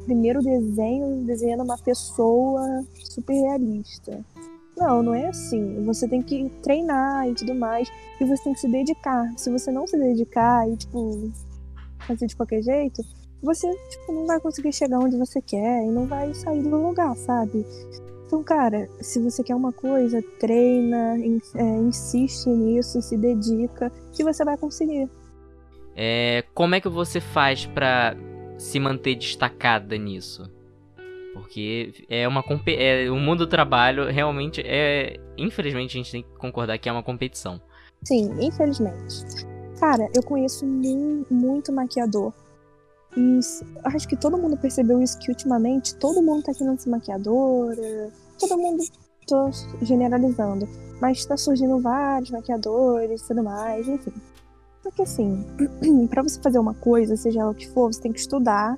primeiro 0.07 0.41
desenho 0.41 1.25
desenhando 1.25 1.63
uma 1.63 1.77
pessoa 1.77 2.83
super 2.95 3.33
realista. 3.33 4.23
Não, 4.77 5.03
não 5.03 5.13
é 5.13 5.27
assim. 5.27 5.83
Você 5.85 6.07
tem 6.07 6.21
que 6.21 6.49
treinar 6.63 7.27
e 7.27 7.33
tudo 7.33 7.53
mais. 7.53 7.91
E 8.21 8.25
você 8.25 8.43
tem 8.43 8.53
que 8.53 8.61
se 8.61 8.71
dedicar. 8.71 9.29
Se 9.37 9.51
você 9.51 9.69
não 9.71 9.85
se 9.85 9.97
dedicar 9.97 10.67
e, 10.69 10.77
tipo, 10.77 11.29
fazer 12.07 12.27
de 12.27 12.35
qualquer 12.35 12.61
jeito, 12.61 13.03
você, 13.43 13.67
tipo, 13.89 14.13
não 14.13 14.25
vai 14.25 14.39
conseguir 14.39 14.71
chegar 14.71 14.99
onde 14.99 15.17
você 15.17 15.41
quer 15.41 15.83
e 15.83 15.89
não 15.91 16.05
vai 16.05 16.33
sair 16.33 16.63
do 16.63 16.69
lugar, 16.69 17.15
sabe? 17.17 17.65
Então, 18.25 18.43
cara, 18.43 18.87
se 19.01 19.19
você 19.19 19.43
quer 19.43 19.55
uma 19.55 19.71
coisa, 19.73 20.21
treina, 20.39 21.17
in- 21.17 21.41
é, 21.55 21.63
insiste 21.79 22.47
nisso, 22.49 23.01
se 23.01 23.17
dedica, 23.17 23.91
que 24.13 24.23
você 24.23 24.43
vai 24.45 24.57
conseguir. 24.57 25.09
É, 25.95 26.43
como 26.53 26.75
é 26.75 26.81
que 26.81 26.89
você 26.89 27.19
faz 27.19 27.65
pra 27.65 28.15
se 28.57 28.79
manter 28.79 29.15
destacada 29.15 29.97
nisso? 29.97 30.49
Porque 31.33 31.93
é 32.09 32.27
uma 32.27 32.43
é, 32.67 33.09
o 33.11 33.15
mundo 33.15 33.45
do 33.45 33.47
trabalho 33.49 34.07
realmente 34.09 34.61
é, 34.65 35.17
infelizmente 35.37 35.91
a 35.91 35.97
gente 36.01 36.11
tem 36.11 36.23
que 36.23 36.29
concordar 36.37 36.77
que 36.77 36.89
é 36.89 36.91
uma 36.91 37.03
competição. 37.03 37.61
Sim, 38.03 38.31
infelizmente. 38.39 39.45
Cara, 39.79 40.07
eu 40.15 40.23
conheço 40.23 40.65
mu- 40.65 41.25
muito 41.29 41.71
maquiador. 41.71 42.33
E 43.15 43.39
acho 43.85 44.07
que 44.07 44.15
todo 44.17 44.37
mundo 44.37 44.57
percebeu 44.57 45.01
isso 45.01 45.17
que 45.19 45.29
ultimamente 45.29 45.95
todo 45.95 46.21
mundo 46.21 46.43
tá 46.43 46.53
querendo 46.53 46.79
ser 46.79 46.89
maquiadora. 46.89 48.11
Todo 48.39 48.57
mundo, 48.57 48.83
tô 49.27 49.49
generalizando. 49.81 50.67
Mas 51.01 51.25
tá 51.25 51.37
surgindo 51.37 51.79
vários 51.79 52.31
maquiadores 52.31 53.21
e 53.21 53.27
tudo 53.27 53.43
mais, 53.43 53.87
enfim. 53.87 54.11
Porque 54.89 55.01
assim, 55.03 55.43
pra 56.09 56.23
você 56.23 56.41
fazer 56.41 56.59
uma 56.59 56.73
coisa, 56.73 57.15
seja 57.15 57.41
ela 57.41 57.51
o 57.51 57.55
que 57.55 57.67
for, 57.69 57.93
você 57.93 58.01
tem 58.01 58.11
que 58.13 58.19
estudar 58.19 58.77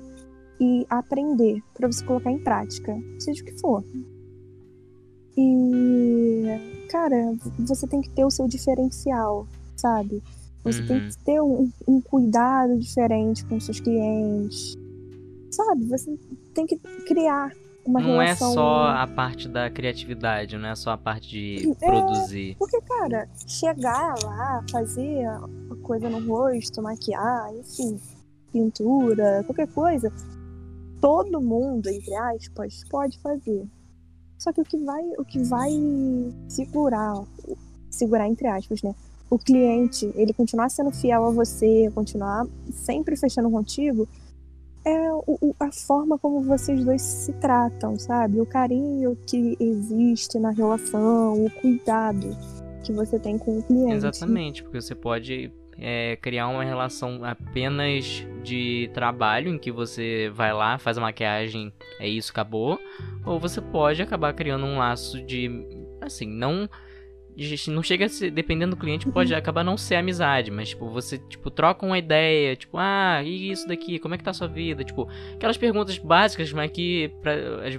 e 0.60 0.84
aprender 0.90 1.62
pra 1.74 1.86
você 1.90 2.04
colocar 2.04 2.30
em 2.30 2.38
prática, 2.42 2.94
seja 3.18 3.42
o 3.42 3.46
que 3.46 3.58
for. 3.60 3.82
E, 5.36 6.44
cara, 6.90 7.34
você 7.60 7.86
tem 7.86 8.00
que 8.00 8.10
ter 8.10 8.24
o 8.24 8.30
seu 8.30 8.46
diferencial, 8.46 9.46
sabe? 9.76 10.22
Você 10.64 10.82
tem 10.82 10.98
Uhum. 10.98 11.08
que 11.08 11.18
ter 11.24 11.40
um, 11.40 11.70
um 11.88 12.00
cuidado 12.02 12.76
diferente 12.78 13.44
com 13.46 13.58
seus 13.58 13.80
clientes, 13.80 14.76
sabe? 15.50 15.86
Você 15.86 16.18
tem 16.54 16.66
que 16.66 16.76
criar 17.06 17.50
uma 17.86 17.98
não 18.00 18.20
é 18.20 18.26
relação. 18.26 18.52
só 18.52 18.88
a 18.88 19.06
parte 19.06 19.48
da 19.48 19.70
criatividade, 19.70 20.58
não 20.58 20.68
é 20.68 20.74
só 20.74 20.90
a 20.90 20.98
parte 20.98 21.30
de 21.30 21.70
É. 21.80 21.86
produzir. 21.86 22.56
Porque, 22.58 22.78
cara, 22.82 23.26
chegar 23.46 24.14
lá, 24.22 24.62
fazer 24.70 25.26
coisa 25.90 26.08
no 26.08 26.24
rosto, 26.24 26.80
maquiar, 26.80 27.52
enfim, 27.52 27.98
pintura, 28.52 29.42
qualquer 29.44 29.66
coisa, 29.66 30.12
todo 31.00 31.40
mundo, 31.40 31.88
entre 31.88 32.14
aspas, 32.14 32.84
pode 32.88 33.18
fazer. 33.18 33.66
Só 34.38 34.52
que 34.52 34.60
o 34.60 34.64
que 34.64 34.76
vai, 34.84 35.02
o 35.18 35.24
que 35.24 35.42
vai 35.42 35.72
segurar, 36.48 37.24
segurar 37.90 38.28
entre 38.28 38.46
aspas, 38.46 38.82
né? 38.82 38.94
O 39.28 39.36
cliente, 39.36 40.12
ele 40.14 40.32
continuar 40.32 40.70
sendo 40.70 40.92
fiel 40.92 41.24
a 41.24 41.30
você, 41.32 41.90
continuar 41.92 42.46
sempre 42.72 43.16
fechando 43.16 43.50
contigo, 43.50 44.06
é 44.84 45.12
o- 45.12 45.54
a 45.58 45.72
forma 45.72 46.16
como 46.16 46.40
vocês 46.40 46.84
dois 46.84 47.02
se 47.02 47.32
tratam, 47.32 47.98
sabe? 47.98 48.40
O 48.40 48.46
carinho 48.46 49.16
que 49.26 49.56
existe 49.58 50.38
na 50.38 50.50
relação, 50.50 51.44
o 51.44 51.50
cuidado 51.50 52.28
que 52.82 52.92
você 52.92 53.18
tem 53.18 53.38
com 53.38 53.58
o 53.58 53.62
cliente. 53.62 53.94
Exatamente, 53.94 54.62
porque 54.62 54.80
você 54.80 54.94
pode 54.94 55.52
é, 55.78 56.16
criar 56.16 56.48
uma 56.48 56.62
relação 56.62 57.24
apenas 57.24 58.26
de 58.42 58.90
trabalho, 58.92 59.52
em 59.52 59.58
que 59.58 59.72
você 59.72 60.30
vai 60.34 60.52
lá, 60.52 60.78
faz 60.78 60.98
a 60.98 61.00
maquiagem, 61.00 61.72
é 61.98 62.08
isso, 62.08 62.30
acabou. 62.30 62.78
Ou 63.24 63.38
você 63.38 63.60
pode 63.60 64.02
acabar 64.02 64.32
criando 64.34 64.66
um 64.66 64.78
laço 64.78 65.20
de. 65.22 65.50
Assim, 66.00 66.26
não. 66.26 66.68
Não 67.68 67.82
chega 67.82 68.06
a 68.06 68.08
ser, 68.08 68.30
dependendo 68.30 68.76
do 68.76 68.80
cliente, 68.80 69.08
pode 69.08 69.34
acabar 69.34 69.64
não 69.64 69.76
ser 69.76 69.96
amizade, 69.96 70.50
mas 70.50 70.70
tipo, 70.70 70.88
você 70.88 71.18
tipo, 71.18 71.50
troca 71.50 71.86
uma 71.86 71.98
ideia, 71.98 72.54
tipo, 72.56 72.76
ah, 72.78 73.22
e 73.24 73.50
isso 73.50 73.66
daqui, 73.66 73.98
como 73.98 74.14
é 74.14 74.18
que 74.18 74.24
tá 74.24 74.30
a 74.30 74.34
sua 74.34 74.46
vida? 74.46 74.84
Tipo, 74.84 75.08
aquelas 75.34 75.56
perguntas 75.56 75.98
básicas, 75.98 76.52
mas 76.52 76.70
que 76.70 77.10
pra, 77.22 77.32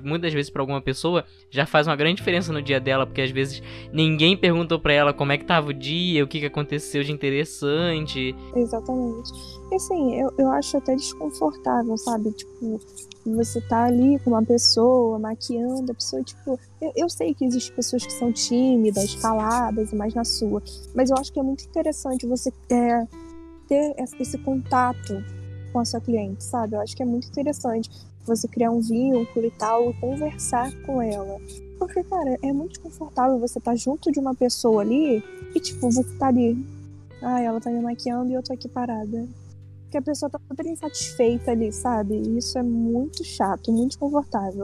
muitas 0.03 0.34
vezes 0.34 0.50
pra 0.50 0.62
alguma 0.62 0.81
pessoa 0.81 1.25
já 1.50 1.65
faz 1.65 1.88
uma 1.88 1.96
grande 1.96 2.17
diferença 2.17 2.51
no 2.51 2.62
dia 2.62 2.79
dela, 2.79 3.05
porque 3.05 3.22
às 3.22 3.31
vezes 3.31 3.62
ninguém 3.93 4.36
perguntou 4.36 4.79
pra 4.79 4.93
ela 4.93 5.13
como 5.13 5.31
é 5.31 5.38
que 5.38 5.46
tava 5.46 5.70
o 5.70 5.74
dia, 5.74 6.24
o 6.24 6.27
que, 6.27 6.39
que 6.39 6.46
aconteceu 6.46 7.03
de 7.03 7.12
interessante. 7.12 8.36
Exatamente. 8.55 9.31
E 9.72 9.75
assim, 9.75 10.22
eu, 10.22 10.31
eu 10.38 10.51
acho 10.51 10.77
até 10.77 10.96
desconfortável, 10.96 11.96
sabe? 11.98 12.31
Tipo, 12.34 12.79
você 13.25 13.62
tá 13.62 13.86
ali 13.86 14.20
com 14.20 14.32
uma 14.32 14.44
pessoa, 14.44 15.20
maquiando 15.20 15.92
a 15.92 15.96
pessoa, 15.96 16.24
tipo. 16.24 16.60
Eu, 16.82 16.92
eu 16.96 17.10
sei 17.10 17.34
que 17.34 17.46
existem 17.46 17.75
pessoas 17.75 18.06
que 18.06 18.13
são 18.13 18.32
tímidas, 18.32 19.16
caladas 19.16 19.92
e 19.92 19.96
mais 19.96 20.13
na 20.13 20.24
sua. 20.24 20.62
Mas 20.96 21.10
eu 21.10 21.18
acho 21.18 21.32
que 21.32 21.40
é 21.40 21.44
muito 21.44 21.63
interessante 21.63 22.25
você 22.25 22.51
é, 22.70 23.08
ter 23.68 23.96
esse 24.20 24.38
contato 24.40 25.24
com 25.72 25.80
a 25.80 25.86
sua 25.86 26.01
cliente, 26.01 26.44
sabe? 26.44 26.75
Eu 26.75 26.82
acho 26.82 26.96
que 26.96 27.04
é 27.04 27.06
muito 27.06 27.28
interessante 27.28 27.90
você 28.25 28.48
criar 28.48 28.72
um 28.72 28.82
vínculo 28.82 29.46
e 29.46 29.51
tal, 29.51 29.90
e 29.90 29.94
conversar 29.96 30.72
com 30.84 31.01
ela. 31.01 31.40
Porque, 31.80 32.04
cara, 32.04 32.38
é 32.42 32.54
muito 32.54 32.74
desconfortável 32.74 33.40
você 33.40 33.58
estar 33.58 33.75
junto 33.75 34.12
de 34.12 34.20
uma 34.20 34.36
pessoa 34.36 34.82
ali 34.82 35.24
e, 35.56 35.60
tipo, 35.60 35.90
você 35.90 36.04
tá 36.18 36.28
ali. 36.28 36.58
Ah, 37.22 37.42
ela 37.42 37.60
tá 37.60 37.70
me 37.70 37.82
maquiando 37.82 38.32
e 38.32 38.34
eu 38.34 38.44
tô 38.44 38.54
aqui 38.54 38.68
parada. 38.68 39.28
Porque 39.91 39.98
a 39.98 40.01
pessoa 40.03 40.29
tá 40.29 40.39
super 40.48 40.65
insatisfeita 40.65 41.51
ali, 41.51 41.69
sabe? 41.69 42.15
E 42.15 42.38
isso 42.38 42.57
é 42.57 42.63
muito 42.63 43.25
chato, 43.25 43.74
muito 43.74 43.89
desconfortável. 43.89 44.63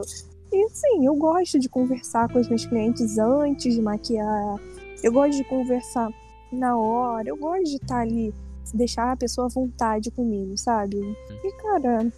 E 0.50 0.68
sim, 0.70 1.04
eu 1.04 1.14
gosto 1.16 1.58
de 1.58 1.68
conversar 1.68 2.32
com 2.32 2.40
os 2.40 2.48
meus 2.48 2.64
clientes 2.64 3.18
antes 3.18 3.74
de 3.74 3.82
maquiar. 3.82 4.58
Eu 5.02 5.12
gosto 5.12 5.36
de 5.36 5.44
conversar 5.44 6.10
na 6.50 6.78
hora. 6.78 7.28
Eu 7.28 7.36
gosto 7.36 7.64
de 7.64 7.76
estar 7.76 8.00
ali, 8.00 8.32
deixar 8.72 9.12
a 9.12 9.16
pessoa 9.18 9.48
à 9.48 9.50
vontade 9.50 10.10
comigo, 10.10 10.56
sabe? 10.56 10.96
E, 11.44 11.52
cara, 11.62 12.10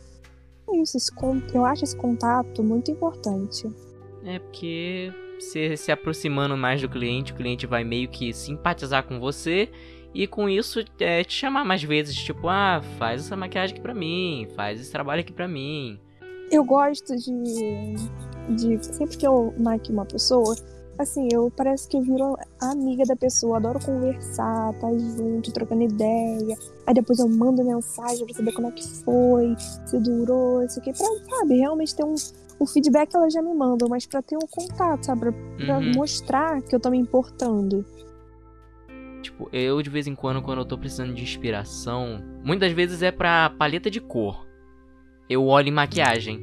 é 0.69 0.77
isso. 0.77 0.97
Esse, 0.97 1.11
eu 1.53 1.65
acho 1.65 1.83
esse 1.83 1.97
contato 1.97 2.63
muito 2.63 2.93
importante. 2.93 3.69
É 4.25 4.39
porque 4.39 5.13
você 5.37 5.77
se 5.77 5.91
aproximando 5.91 6.57
mais 6.57 6.81
do 6.81 6.89
cliente, 6.89 7.33
o 7.33 7.37
cliente 7.37 7.67
vai 7.67 7.83
meio 7.83 8.09
que 8.09 8.33
simpatizar 8.33 9.03
com 9.03 9.19
você 9.19 9.69
e 10.15 10.27
com 10.27 10.49
isso 10.49 10.81
é, 10.99 11.23
te 11.25 11.33
chamar 11.35 11.65
mais 11.65 11.83
vezes, 11.83 12.15
tipo, 12.17 12.49
ah, 12.49 12.81
faz 12.99 13.23
essa 13.27 13.37
maquiagem 13.37 13.75
aqui 13.75 13.83
pra 13.83 13.95
mim, 13.95 14.49
faz 14.57 14.81
esse 14.81 14.91
trabalho 14.91 15.21
aqui 15.21 15.33
pra 15.33 15.47
mim. 15.49 15.99
Eu 16.51 16.65
gosto 16.65 17.15
de. 17.17 17.95
de 18.57 18.85
sempre 18.85 19.17
que 19.17 19.27
eu 19.27 19.55
maquio 19.59 19.93
uma 19.95 20.05
pessoa, 20.05 20.55
assim, 20.99 21.29
eu 21.33 21.51
parece 21.57 21.89
que 21.89 21.97
eu 21.97 22.03
viro 22.03 22.37
amiga 22.61 23.05
da 23.05 23.15
pessoa, 23.15 23.59
adoro 23.59 23.79
conversar, 23.85 24.73
tá 24.81 24.89
junto, 24.93 25.53
trocando 25.53 25.83
ideia. 25.83 26.57
Aí 26.87 26.95
depois 26.95 27.19
eu 27.21 27.29
mando 27.29 27.65
mensagem 27.65 28.27
pra 28.27 28.35
saber 28.35 28.53
como 28.53 28.69
é 28.69 28.73
que 28.73 28.87
foi, 29.05 29.55
se 29.87 29.99
durou, 30.01 30.65
isso 30.65 30.81
aqui, 30.81 30.93
pra, 30.93 31.07
sabe, 31.39 31.59
realmente 31.59 31.95
ter 31.95 32.05
um. 32.05 32.15
O 32.59 32.67
feedback 32.67 33.15
ela 33.15 33.31
já 33.31 33.41
me 33.41 33.55
manda, 33.55 33.87
mas 33.89 34.05
pra 34.05 34.21
ter 34.21 34.37
um 34.37 34.47
contato, 34.51 35.05
sabe? 35.07 35.21
Pra, 35.21 35.33
pra 35.65 35.79
Uhum. 35.79 35.93
mostrar 35.95 36.61
que 36.61 36.75
eu 36.75 36.81
tô 36.81 36.91
me 36.91 36.99
importando. 36.99 37.87
Tipo, 39.41 39.49
eu 39.53 39.81
de 39.81 39.89
vez 39.89 40.07
em 40.07 40.15
quando, 40.15 40.43
quando 40.43 40.59
eu 40.59 40.65
tô 40.67 40.77
precisando 40.77 41.15
de 41.15 41.23
inspiração, 41.23 42.23
muitas 42.45 42.73
vezes 42.73 43.03
é 43.03 43.11
pra 43.11 43.49
paleta 43.49 43.91
de 43.91 44.01
cor. 44.01 44.47
Eu 45.29 45.47
olho 45.47 45.69
em 45.69 45.73
maquiagem. 45.73 46.39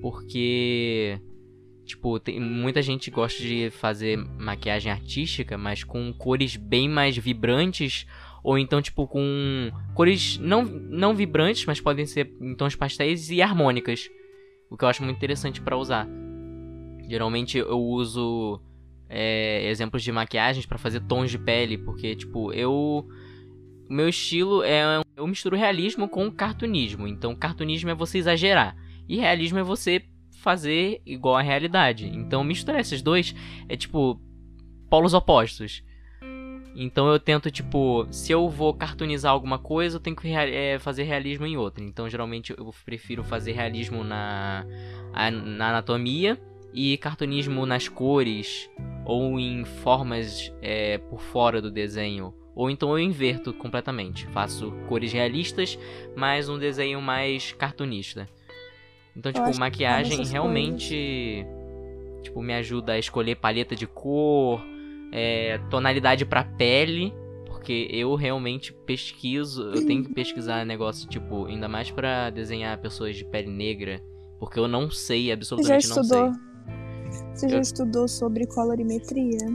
Porque, 0.00 1.20
tipo, 1.84 2.18
tem, 2.18 2.40
muita 2.40 2.80
gente 2.80 3.10
gosta 3.10 3.42
de 3.42 3.68
fazer 3.70 4.16
maquiagem 4.16 4.90
artística, 4.90 5.58
mas 5.58 5.84
com 5.84 6.10
cores 6.14 6.56
bem 6.56 6.88
mais 6.88 7.16
vibrantes 7.16 8.06
Ou 8.42 8.56
então, 8.56 8.80
tipo, 8.80 9.06
com 9.06 9.70
cores 9.94 10.38
não, 10.38 10.64
não 10.64 11.14
vibrantes, 11.14 11.66
mas 11.66 11.80
podem 11.80 12.06
ser 12.06 12.32
em 12.40 12.54
tons 12.54 12.74
pastéis 12.74 13.30
e 13.30 13.42
harmônicas. 13.42 14.08
O 14.70 14.76
que 14.78 14.84
eu 14.84 14.88
acho 14.88 15.02
muito 15.02 15.16
interessante 15.16 15.60
para 15.60 15.76
usar. 15.76 16.08
Geralmente 17.06 17.58
eu 17.58 17.78
uso 17.78 18.62
é, 19.08 19.68
exemplos 19.68 20.02
de 20.02 20.12
maquiagens 20.12 20.66
para 20.66 20.78
fazer 20.78 21.00
tons 21.00 21.30
de 21.30 21.38
pele, 21.38 21.78
porque, 21.78 22.14
tipo, 22.14 22.52
eu. 22.52 23.06
O 23.88 23.92
meu 23.92 24.08
estilo 24.08 24.62
é. 24.62 25.02
Eu 25.16 25.26
misturo 25.26 25.56
realismo 25.56 26.08
com 26.08 26.30
cartunismo. 26.30 27.06
Então, 27.06 27.34
cartunismo 27.34 27.90
é 27.90 27.94
você 27.94 28.18
exagerar. 28.18 28.76
E 29.08 29.16
realismo 29.16 29.58
é 29.58 29.62
você 29.62 30.04
fazer 30.42 31.00
igual 31.06 31.36
à 31.36 31.42
realidade. 31.42 32.06
Então, 32.06 32.44
misturar 32.44 32.80
esses 32.80 33.00
dois 33.00 33.34
é 33.68 33.76
tipo. 33.76 34.20
polos 34.90 35.14
opostos. 35.14 35.82
Então 36.80 37.08
eu 37.08 37.18
tento, 37.18 37.50
tipo, 37.50 38.06
se 38.08 38.30
eu 38.30 38.48
vou 38.48 38.72
cartoonizar 38.72 39.32
alguma 39.32 39.58
coisa, 39.58 39.96
eu 39.96 40.00
tenho 40.00 40.14
que 40.14 40.28
é, 40.28 40.78
fazer 40.78 41.02
realismo 41.02 41.44
em 41.44 41.56
outra. 41.56 41.82
Então 41.82 42.08
geralmente 42.08 42.54
eu 42.56 42.72
prefiro 42.84 43.24
fazer 43.24 43.50
realismo 43.50 44.04
na, 44.04 44.64
na 45.12 45.70
anatomia 45.70 46.38
e 46.72 46.96
cartunismo 46.98 47.64
nas 47.66 47.88
cores 47.88 48.70
ou 49.04 49.38
em 49.38 49.64
formas 49.64 50.52
é, 50.60 50.98
por 50.98 51.20
fora 51.20 51.62
do 51.62 51.70
desenho. 51.70 52.34
Ou 52.54 52.68
então 52.68 52.90
eu 52.90 52.98
inverto 52.98 53.54
completamente. 53.54 54.26
Faço 54.28 54.72
cores 54.88 55.12
realistas, 55.12 55.78
mas 56.16 56.48
um 56.48 56.58
desenho 56.58 57.00
mais 57.00 57.52
cartunista. 57.52 58.28
Então, 59.16 59.32
tipo, 59.32 59.58
maquiagem 59.58 60.24
realmente 60.24 61.46
tipo, 62.22 62.42
me 62.42 62.54
ajuda 62.54 62.92
a 62.92 62.98
escolher 62.98 63.36
paleta 63.36 63.74
de 63.74 63.86
cor, 63.86 64.60
é, 65.12 65.58
tonalidade 65.70 66.24
para 66.24 66.44
pele, 66.44 67.12
porque 67.46 67.88
eu 67.90 68.14
realmente 68.14 68.72
pesquiso, 68.72 69.70
eu 69.70 69.86
tenho 69.86 70.04
que 70.04 70.12
pesquisar 70.12 70.64
negócio 70.66 71.08
tipo, 71.08 71.46
ainda 71.46 71.68
mais 71.68 71.90
para 71.90 72.30
desenhar 72.30 72.78
pessoas 72.78 73.16
de 73.16 73.24
pele 73.24 73.50
negra, 73.50 74.02
porque 74.38 74.58
eu 74.58 74.68
não 74.68 74.90
sei, 74.90 75.32
absolutamente 75.32 75.88
não 75.88 76.04
sei. 76.04 76.47
Você 77.38 77.46
eu... 77.46 77.50
já 77.50 77.60
estudou 77.60 78.08
sobre 78.08 78.48
colorimetria? 78.48 79.46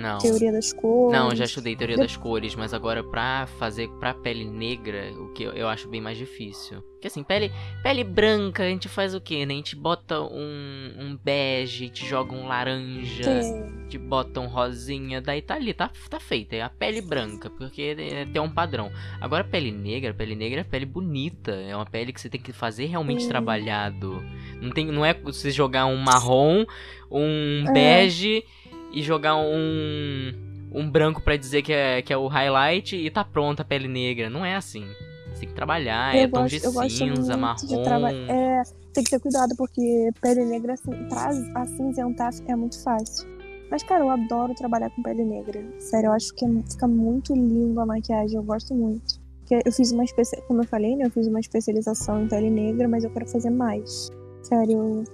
Não. 0.00 0.18
Teoria 0.18 0.50
das 0.50 0.72
cores. 0.72 1.18
Não, 1.18 1.34
já 1.34 1.44
estudei 1.44 1.76
teoria 1.76 1.96
das 1.96 2.16
cores, 2.16 2.54
mas 2.54 2.72
agora 2.72 3.04
pra 3.04 3.46
fazer 3.58 3.88
pra 4.00 4.14
pele 4.14 4.44
negra, 4.44 5.12
o 5.12 5.28
que 5.32 5.42
eu, 5.42 5.52
eu 5.52 5.68
acho 5.68 5.88
bem 5.88 6.00
mais 6.00 6.16
difícil. 6.16 6.82
Porque 7.00 7.06
assim, 7.06 7.22
pele, 7.22 7.50
pele 7.82 8.04
branca, 8.04 8.62
a 8.62 8.68
gente 8.68 8.86
faz 8.86 9.14
o 9.14 9.20
quê, 9.22 9.46
né? 9.46 9.54
A 9.54 9.56
gente 9.56 9.74
bota 9.74 10.20
um, 10.20 10.92
um 10.98 11.18
bege, 11.22 11.84
a 11.84 11.86
gente 11.86 12.06
joga 12.06 12.34
um 12.34 12.46
laranja, 12.46 13.42
Sim. 13.42 13.62
a 13.62 13.82
gente 13.84 13.96
bota 13.96 14.38
um 14.38 14.46
rosinha, 14.46 15.18
daí 15.18 15.40
tá 15.40 15.54
ali, 15.54 15.72
tá, 15.72 15.90
tá 16.10 16.20
feita. 16.20 16.56
É 16.56 16.60
a 16.60 16.68
pele 16.68 17.00
branca, 17.00 17.48
porque 17.48 17.96
é, 17.98 18.26
tem 18.26 18.42
um 18.42 18.50
padrão. 18.50 18.92
Agora, 19.18 19.42
pele 19.42 19.70
negra, 19.70 20.12
pele 20.12 20.34
negra 20.34 20.60
é 20.60 20.64
pele 20.64 20.84
bonita. 20.84 21.52
É 21.52 21.74
uma 21.74 21.86
pele 21.86 22.12
que 22.12 22.20
você 22.20 22.28
tem 22.28 22.40
que 22.40 22.52
fazer 22.52 22.84
realmente 22.84 23.26
trabalhado. 23.26 24.22
Não, 24.60 24.70
tem, 24.70 24.86
não 24.86 25.04
é 25.04 25.14
você 25.14 25.50
jogar 25.50 25.86
um 25.86 25.96
marrom, 25.96 26.66
um 27.10 27.64
é. 27.66 27.72
bege 27.72 28.44
e 28.92 29.02
jogar 29.02 29.36
um 29.36 30.32
um 30.72 30.88
branco 30.88 31.20
para 31.20 31.36
dizer 31.36 31.62
que 31.62 31.72
é, 31.72 32.00
que 32.00 32.12
é 32.12 32.16
o 32.16 32.28
highlight 32.28 32.96
e 32.96 33.10
tá 33.10 33.24
pronta 33.24 33.62
a 33.62 33.64
pele 33.64 33.88
negra. 33.88 34.30
Não 34.30 34.44
é 34.44 34.54
assim. 34.54 34.86
Você 35.32 35.40
tem 35.40 35.48
que 35.48 35.54
trabalhar, 35.54 36.14
eu 36.14 36.22
é 36.22 36.28
tom 36.28 36.46
de 36.46 36.60
cinza, 36.90 37.36
marrom. 37.36 37.82
Traba... 37.82 38.12
É, 38.12 38.62
tem 38.92 39.04
que 39.04 39.10
ter 39.10 39.20
cuidado, 39.20 39.54
porque 39.56 40.10
pele 40.20 40.44
negra, 40.44 40.74
assim, 40.74 40.92
pra 41.08 41.30
acinzentar 41.62 42.30
é 42.46 42.56
muito 42.56 42.82
fácil. 42.82 43.28
Mas, 43.70 43.82
cara, 43.84 44.02
eu 44.02 44.10
adoro 44.10 44.52
trabalhar 44.54 44.90
com 44.90 45.02
pele 45.02 45.24
negra. 45.24 45.62
Sério, 45.78 46.08
eu 46.08 46.12
acho 46.12 46.34
que 46.34 46.44
fica 46.70 46.88
muito 46.88 47.32
lindo 47.32 47.80
a 47.80 47.86
maquiagem, 47.86 48.36
eu 48.36 48.42
gosto 48.42 48.74
muito. 48.74 49.20
Porque 49.40 49.62
eu 49.64 49.72
fiz 49.72 49.92
uma 49.92 50.04
especialização, 50.04 50.48
como 50.48 50.62
eu 50.62 50.66
falei, 50.66 50.96
né? 50.96 51.06
Eu 51.06 51.10
fiz 51.10 51.26
uma 51.28 51.40
especialização 51.40 52.24
em 52.24 52.28
pele 52.28 52.50
negra, 52.50 52.88
mas 52.88 53.04
eu 53.04 53.10
quero 53.10 53.26
fazer 53.28 53.50
mais. 53.50 54.10
Sério, 54.42 54.72
eu 54.72 55.04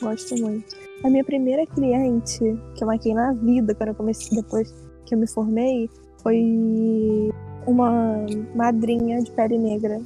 gosto 0.00 0.36
muito. 0.36 0.76
A 1.04 1.10
minha 1.10 1.24
primeira 1.24 1.66
cliente 1.66 2.38
que 2.76 2.82
eu 2.82 2.86
maquei 2.86 3.12
na 3.12 3.32
vida, 3.32 3.74
quando 3.74 3.88
eu 3.88 3.94
comecei, 3.94 4.40
depois 4.40 4.72
que 5.04 5.14
eu 5.14 5.18
me 5.18 5.26
formei, 5.26 5.90
foi 6.22 7.32
uma 7.66 8.24
madrinha 8.54 9.20
de 9.20 9.30
pele 9.32 9.58
negra. 9.58 10.00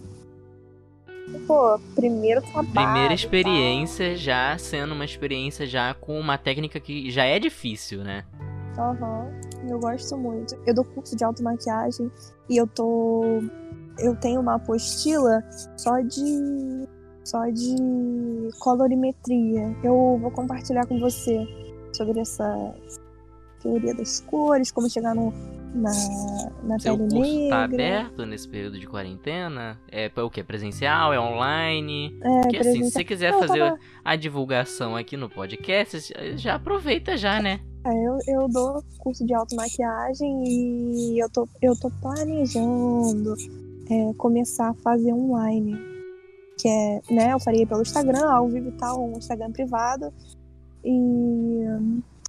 Pô, 1.47 1.79
primeiro 1.95 2.41
trabalho. 2.41 2.73
Primeira 2.73 3.15
experiência 3.15 4.11
tá? 4.11 4.17
já 4.17 4.59
sendo 4.59 4.95
uma 4.95 5.05
experiência 5.05 5.67
já 5.67 5.93
com 5.95 6.19
uma 6.19 6.39
técnica 6.39 6.81
que 6.81 7.11
já 7.11 7.25
é 7.25 7.39
difícil, 7.39 8.03
né? 8.03 8.25
Aham, 8.79 9.31
uhum, 9.63 9.71
eu 9.71 9.79
gosto 9.79 10.17
muito. 10.17 10.57
Eu 10.67 10.75
dou 10.75 10.85
curso 10.85 11.17
de 11.17 11.25
automaquiagem 11.25 12.11
e 12.49 12.57
eu 12.57 12.67
tô. 12.67 13.43
Eu 13.99 14.15
tenho 14.17 14.41
uma 14.41 14.57
apostila 14.57 15.43
só 15.77 16.01
de 16.01 16.87
só 17.27 17.49
de 17.49 17.75
colorimetria. 18.61 19.77
Eu 19.83 20.17
vou 20.21 20.31
compartilhar 20.31 20.87
com 20.87 20.99
você 21.01 21.45
sobre 21.93 22.21
essa 22.21 22.73
teoria 23.61 23.95
das 23.95 24.21
cores, 24.21 24.71
como 24.71 24.89
chegar 24.89 25.13
no, 25.13 25.33
na, 25.75 25.91
na 26.63 26.79
Seu 26.79 26.97
pele 26.97 27.11
curso 27.11 27.35
negra. 27.35 27.49
tá 27.51 27.65
aberto 27.65 28.27
nesse 28.27 28.49
período 28.49 28.79
de 28.79 28.87
quarentena? 28.87 29.81
É 29.91 30.09
o 30.23 30.31
que? 30.31 30.45
Presencial? 30.45 31.13
É 31.13 31.19
online? 31.19 32.17
É, 32.23 32.41
Porque 32.43 32.59
assim, 32.59 32.85
se 32.85 32.93
você 32.93 33.05
quiser 33.05 33.33
Não, 33.33 33.41
fazer 33.41 33.59
tava... 33.59 33.79
a 34.05 34.15
divulgação 34.15 34.95
aqui 34.95 35.17
no 35.17 35.29
podcast, 35.29 36.13
já 36.37 36.55
aproveita 36.55 37.17
já, 37.17 37.43
né? 37.43 37.61
É, 37.85 37.91
eu, 37.91 38.19
eu 38.29 38.49
dou 38.49 38.85
curso 38.99 39.27
de 39.27 39.35
automaquiagem 39.35 40.45
e 40.45 41.19
eu 41.21 41.29
tô, 41.31 41.49
eu 41.61 41.75
tô 41.81 41.91
planejando 42.01 43.35
é, 43.91 44.15
começar 44.15 44.71
a 44.71 44.75
fazer 44.75 45.13
online 45.13 45.96
que 46.57 46.69
é, 46.69 47.01
né, 47.11 47.33
eu 47.33 47.41
faria 47.41 47.67
pelo 47.67 47.83
Instagram, 47.83 48.31
ao 48.31 48.49
vivo 48.49 48.69
e 48.69 48.73
tal, 48.73 49.05
um 49.05 49.19
Instagram 49.19 49.53
privado. 49.53 50.13
E 50.85 51.65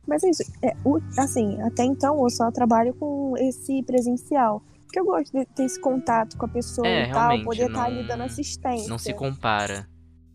mas 0.07 0.23
é 0.23 0.29
isso, 0.29 0.43
é, 0.63 0.73
o, 0.85 0.99
assim, 1.17 1.61
até 1.61 1.83
então 1.83 2.23
eu 2.23 2.29
só 2.29 2.49
trabalho 2.49 2.93
com 2.93 3.33
esse 3.37 3.83
presencial. 3.83 4.63
Porque 4.85 5.01
eu 5.01 5.05
gosto 5.05 5.37
de 5.37 5.45
ter 5.47 5.65
esse 5.65 5.79
contato 5.81 6.37
com 6.37 6.45
a 6.45 6.49
pessoa 6.49 6.87
é, 6.87 7.09
e 7.09 7.11
tal, 7.11 7.43
poder 7.43 7.67
estar 7.67 7.73
tá 7.73 7.83
ali 7.83 8.07
dando 8.07 8.23
assistência. 8.23 8.87
Não 8.87 8.97
se 8.97 9.13
compara. 9.13 9.85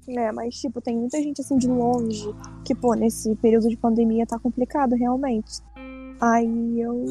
É, 0.07 0.31
mas 0.31 0.57
tipo, 0.57 0.81
tem 0.81 0.98
muita 0.98 1.16
gente 1.22 1.40
assim 1.40 1.57
de 1.57 1.68
longe 1.68 2.28
que, 2.66 2.74
pô, 2.74 2.92
nesse 2.92 3.35
período 3.37 3.68
de 3.68 3.76
pandemia 3.78 4.26
tá 4.26 4.38
complicado 4.38 4.94
realmente. 4.94 5.62
Aí 6.20 6.81
eu 6.81 7.05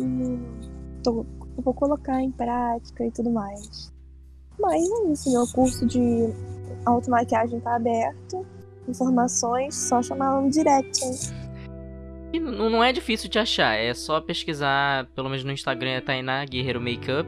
tô, 1.04 1.26
eu 1.58 1.63
vou 1.63 1.74
colocar 1.74 2.22
em 2.22 2.32
prática 2.32 3.04
e 3.06 3.12
tudo 3.12 3.32
mais. 3.32 3.91
Mas 4.60 4.84
é 4.84 5.12
isso, 5.12 5.32
meu 5.32 5.48
curso 5.48 5.88
de 5.88 6.30
automaquiagem 6.86 7.60
tá 7.60 7.76
aberto. 7.76 8.46
Informações, 8.88 9.76
só 9.76 10.02
chamar 10.02 10.41
no 10.41 10.50
direct, 10.50 11.04
hein? 11.04 11.13
E 12.34 12.39
não 12.39 12.84
é 12.84 12.91
difícil 12.91 13.30
de 13.30 13.38
achar, 13.38 13.76
é 13.76 13.94
só 13.94 14.20
pesquisar, 14.22 15.06
pelo 15.13 15.30
menos 15.30 15.44
no 15.44 15.52
Instagram, 15.52 15.91
é 15.91 16.02
Tainá 16.02 16.44
Guerreiro 16.46 16.80
Makeup. 16.80 17.28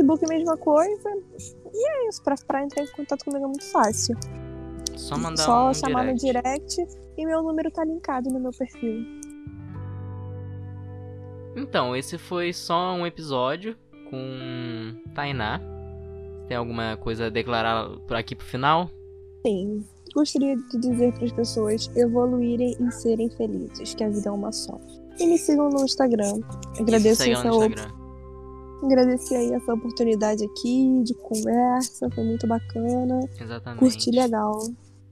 Facebook, 0.00 0.26
mesma 0.28 0.56
coisa. 0.56 1.10
E 1.72 1.88
é 1.88 2.08
isso, 2.08 2.22
pra, 2.22 2.34
pra 2.46 2.64
entrar 2.64 2.82
em 2.82 2.86
contato 2.88 3.24
comigo 3.24 3.44
é 3.44 3.48
muito 3.48 3.70
fácil. 3.70 4.16
Só 4.96 5.16
mandar 5.16 5.44
Só 5.44 5.70
um 5.70 5.74
chamar 5.74 6.12
direct. 6.14 6.26
no 6.26 6.32
direct 6.32 6.98
e 7.16 7.26
meu 7.26 7.42
número 7.42 7.70
tá 7.70 7.84
linkado 7.84 8.30
no 8.30 8.40
meu 8.40 8.50
perfil. 8.50 9.04
Então, 11.56 11.96
esse 11.96 12.16
foi 12.18 12.52
só 12.52 12.94
um 12.94 13.06
episódio 13.06 13.76
com 14.10 14.94
Tainá. 15.14 15.60
Tem 16.50 16.56
alguma 16.56 16.96
coisa 16.96 17.26
a 17.26 17.30
declarar 17.30 17.88
por 18.08 18.16
aqui 18.16 18.34
pro 18.34 18.44
final? 18.44 18.90
Sim. 19.46 19.84
Gostaria 20.12 20.56
de 20.56 20.80
dizer 20.80 21.12
para 21.12 21.24
as 21.24 21.30
pessoas 21.30 21.96
evoluírem 21.96 22.76
e 22.80 22.90
serem 22.90 23.30
felizes, 23.30 23.94
que 23.94 24.02
a 24.02 24.08
vida 24.08 24.30
é 24.30 24.32
uma 24.32 24.50
só. 24.50 24.76
E 25.20 25.28
me 25.28 25.38
sigam 25.38 25.68
no 25.68 25.84
Instagram. 25.84 26.40
Agradeço 26.76 27.22
essa 27.22 27.44
no 27.44 27.54
Instagram. 27.54 27.92
Agradecer 28.82 29.36
aí 29.36 29.52
essa 29.52 29.72
oportunidade 29.72 30.44
aqui 30.44 31.04
de 31.04 31.14
conversa, 31.14 32.10
foi 32.10 32.24
muito 32.24 32.48
bacana. 32.48 33.20
Exatamente. 33.40 33.78
Curti 33.78 34.10
legal. 34.10 34.58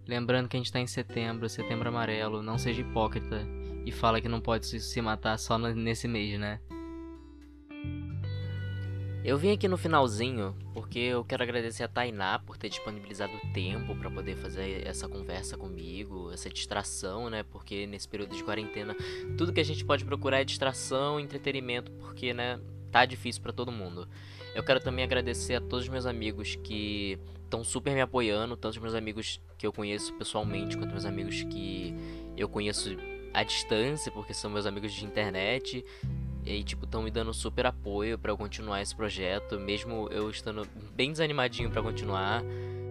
Lembrando 0.09 0.49
que 0.49 0.57
a 0.57 0.59
gente 0.59 0.73
tá 0.73 0.81
em 0.81 0.89
setembro, 0.89 1.49
setembro 1.49 1.89
amarelo, 1.89 2.43
não 2.43 2.59
seja 2.59 2.81
hipócrita 2.81 3.47
e 3.87 3.93
fala 3.93 4.21
que 4.21 4.29
não 4.29 4.41
pode 4.41 4.67
se 4.67 5.01
matar 5.01 5.39
só 5.39 5.57
nesse 5.57 6.09
mês, 6.09 6.37
né? 6.41 6.59
Eu 9.25 9.37
vim 9.37 9.53
aqui 9.53 9.67
no 9.67 9.77
finalzinho 9.77 10.55
porque 10.73 10.99
eu 11.01 11.25
quero 11.25 11.43
agradecer 11.43 11.83
a 11.83 11.89
Tainá 11.89 12.39
por 12.39 12.57
ter 12.57 12.69
disponibilizado 12.69 13.33
tempo 13.53 13.95
para 13.97 14.11
poder 14.11 14.37
fazer 14.37 14.87
essa 14.87 15.09
conversa 15.09 15.57
comigo, 15.57 16.31
essa 16.33 16.49
distração, 16.49 17.29
né? 17.29 17.43
Porque 17.43 17.87
nesse 17.87 18.09
período 18.09 18.37
de 18.37 18.45
quarentena, 18.45 18.97
tudo 19.37 19.53
que 19.53 19.61
a 19.61 19.65
gente 19.65 19.85
pode 19.85 20.05
procurar 20.05 20.41
é 20.41 20.45
distração, 20.45 21.19
entretenimento, 21.19 21.91
porque, 21.93 22.33
né, 22.33 22.61
tá 22.93 23.05
difícil 23.05 23.43
para 23.43 23.53
todo 23.53 23.73
mundo. 23.73 24.09
Eu 24.55 24.63
quero 24.63 24.81
também 24.81 25.05
agradecer 25.05 25.57
a 25.57 25.61
todos 25.61 25.85
os 25.85 25.89
meus 25.89 26.07
amigos 26.07 26.55
que 26.55 27.19
estão 27.43 27.65
super 27.65 27.93
me 27.93 28.01
apoiando, 28.01 28.57
tanto 28.57 28.75
os 28.75 28.83
meus 28.83 28.95
amigos 28.95 29.41
que 29.59 29.67
eu 29.67 29.73
conheço 29.73 30.15
pessoalmente, 30.15 30.77
quanto 30.77 30.93
meus 30.93 31.05
amigos 31.05 31.43
que 31.43 31.95
eu 32.37 32.49
conheço 32.49 32.97
à 33.35 33.43
distância, 33.43 34.13
porque 34.13 34.33
são 34.33 34.51
meus 34.51 34.65
amigos 34.65 34.93
de 34.93 35.05
internet 35.05 35.85
E 36.49 36.65
tipo, 36.65 36.87
estão 36.87 37.03
me 37.03 37.11
dando 37.11 37.35
super 37.35 37.67
apoio 37.67 38.19
para 38.19 38.33
eu 38.33 38.37
continuar 38.37 38.81
esse 38.81 38.97
projeto, 38.97 39.61
mesmo 39.61 40.09
eu 40.11 40.31
estando 40.31 40.67
bem 40.97 41.13
desanimadinho 41.13 41.71
para 41.71 41.83
continuar. 41.83 42.43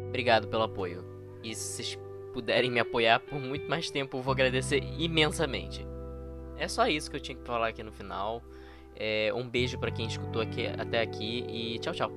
Obrigado 0.08 0.48
pelo 0.48 0.62
apoio. 0.62 1.04
E 1.43 1.56
se 1.56 1.84
vocês 1.84 2.00
puderem 2.34 2.70
me 2.70 2.80
apoiar 2.80 3.20
por 3.20 3.39
muito 3.39 3.67
mais 3.67 3.89
tempo, 3.89 4.17
eu 4.17 4.22
vou 4.22 4.32
agradecer 4.32 4.84
imensamente. 5.00 5.84
É 6.56 6.67
só 6.67 6.88
isso 6.88 7.10
que 7.10 7.17
eu 7.17 7.20
tinha 7.20 7.36
que 7.36 7.43
falar 7.43 7.70
aqui 7.70 7.82
no 7.82 7.91
final. 7.91 8.43
É, 8.96 9.32
um 9.34 9.50
beijo 9.50 9.80
para 9.80 9.89
quem 9.89 10.06
escutou 10.06 10.39
aqui, 10.39 10.67
até 10.67 11.02
aqui 11.02 11.43
e 11.50 11.80
tchau, 11.80 11.93
tchau. 11.93 12.12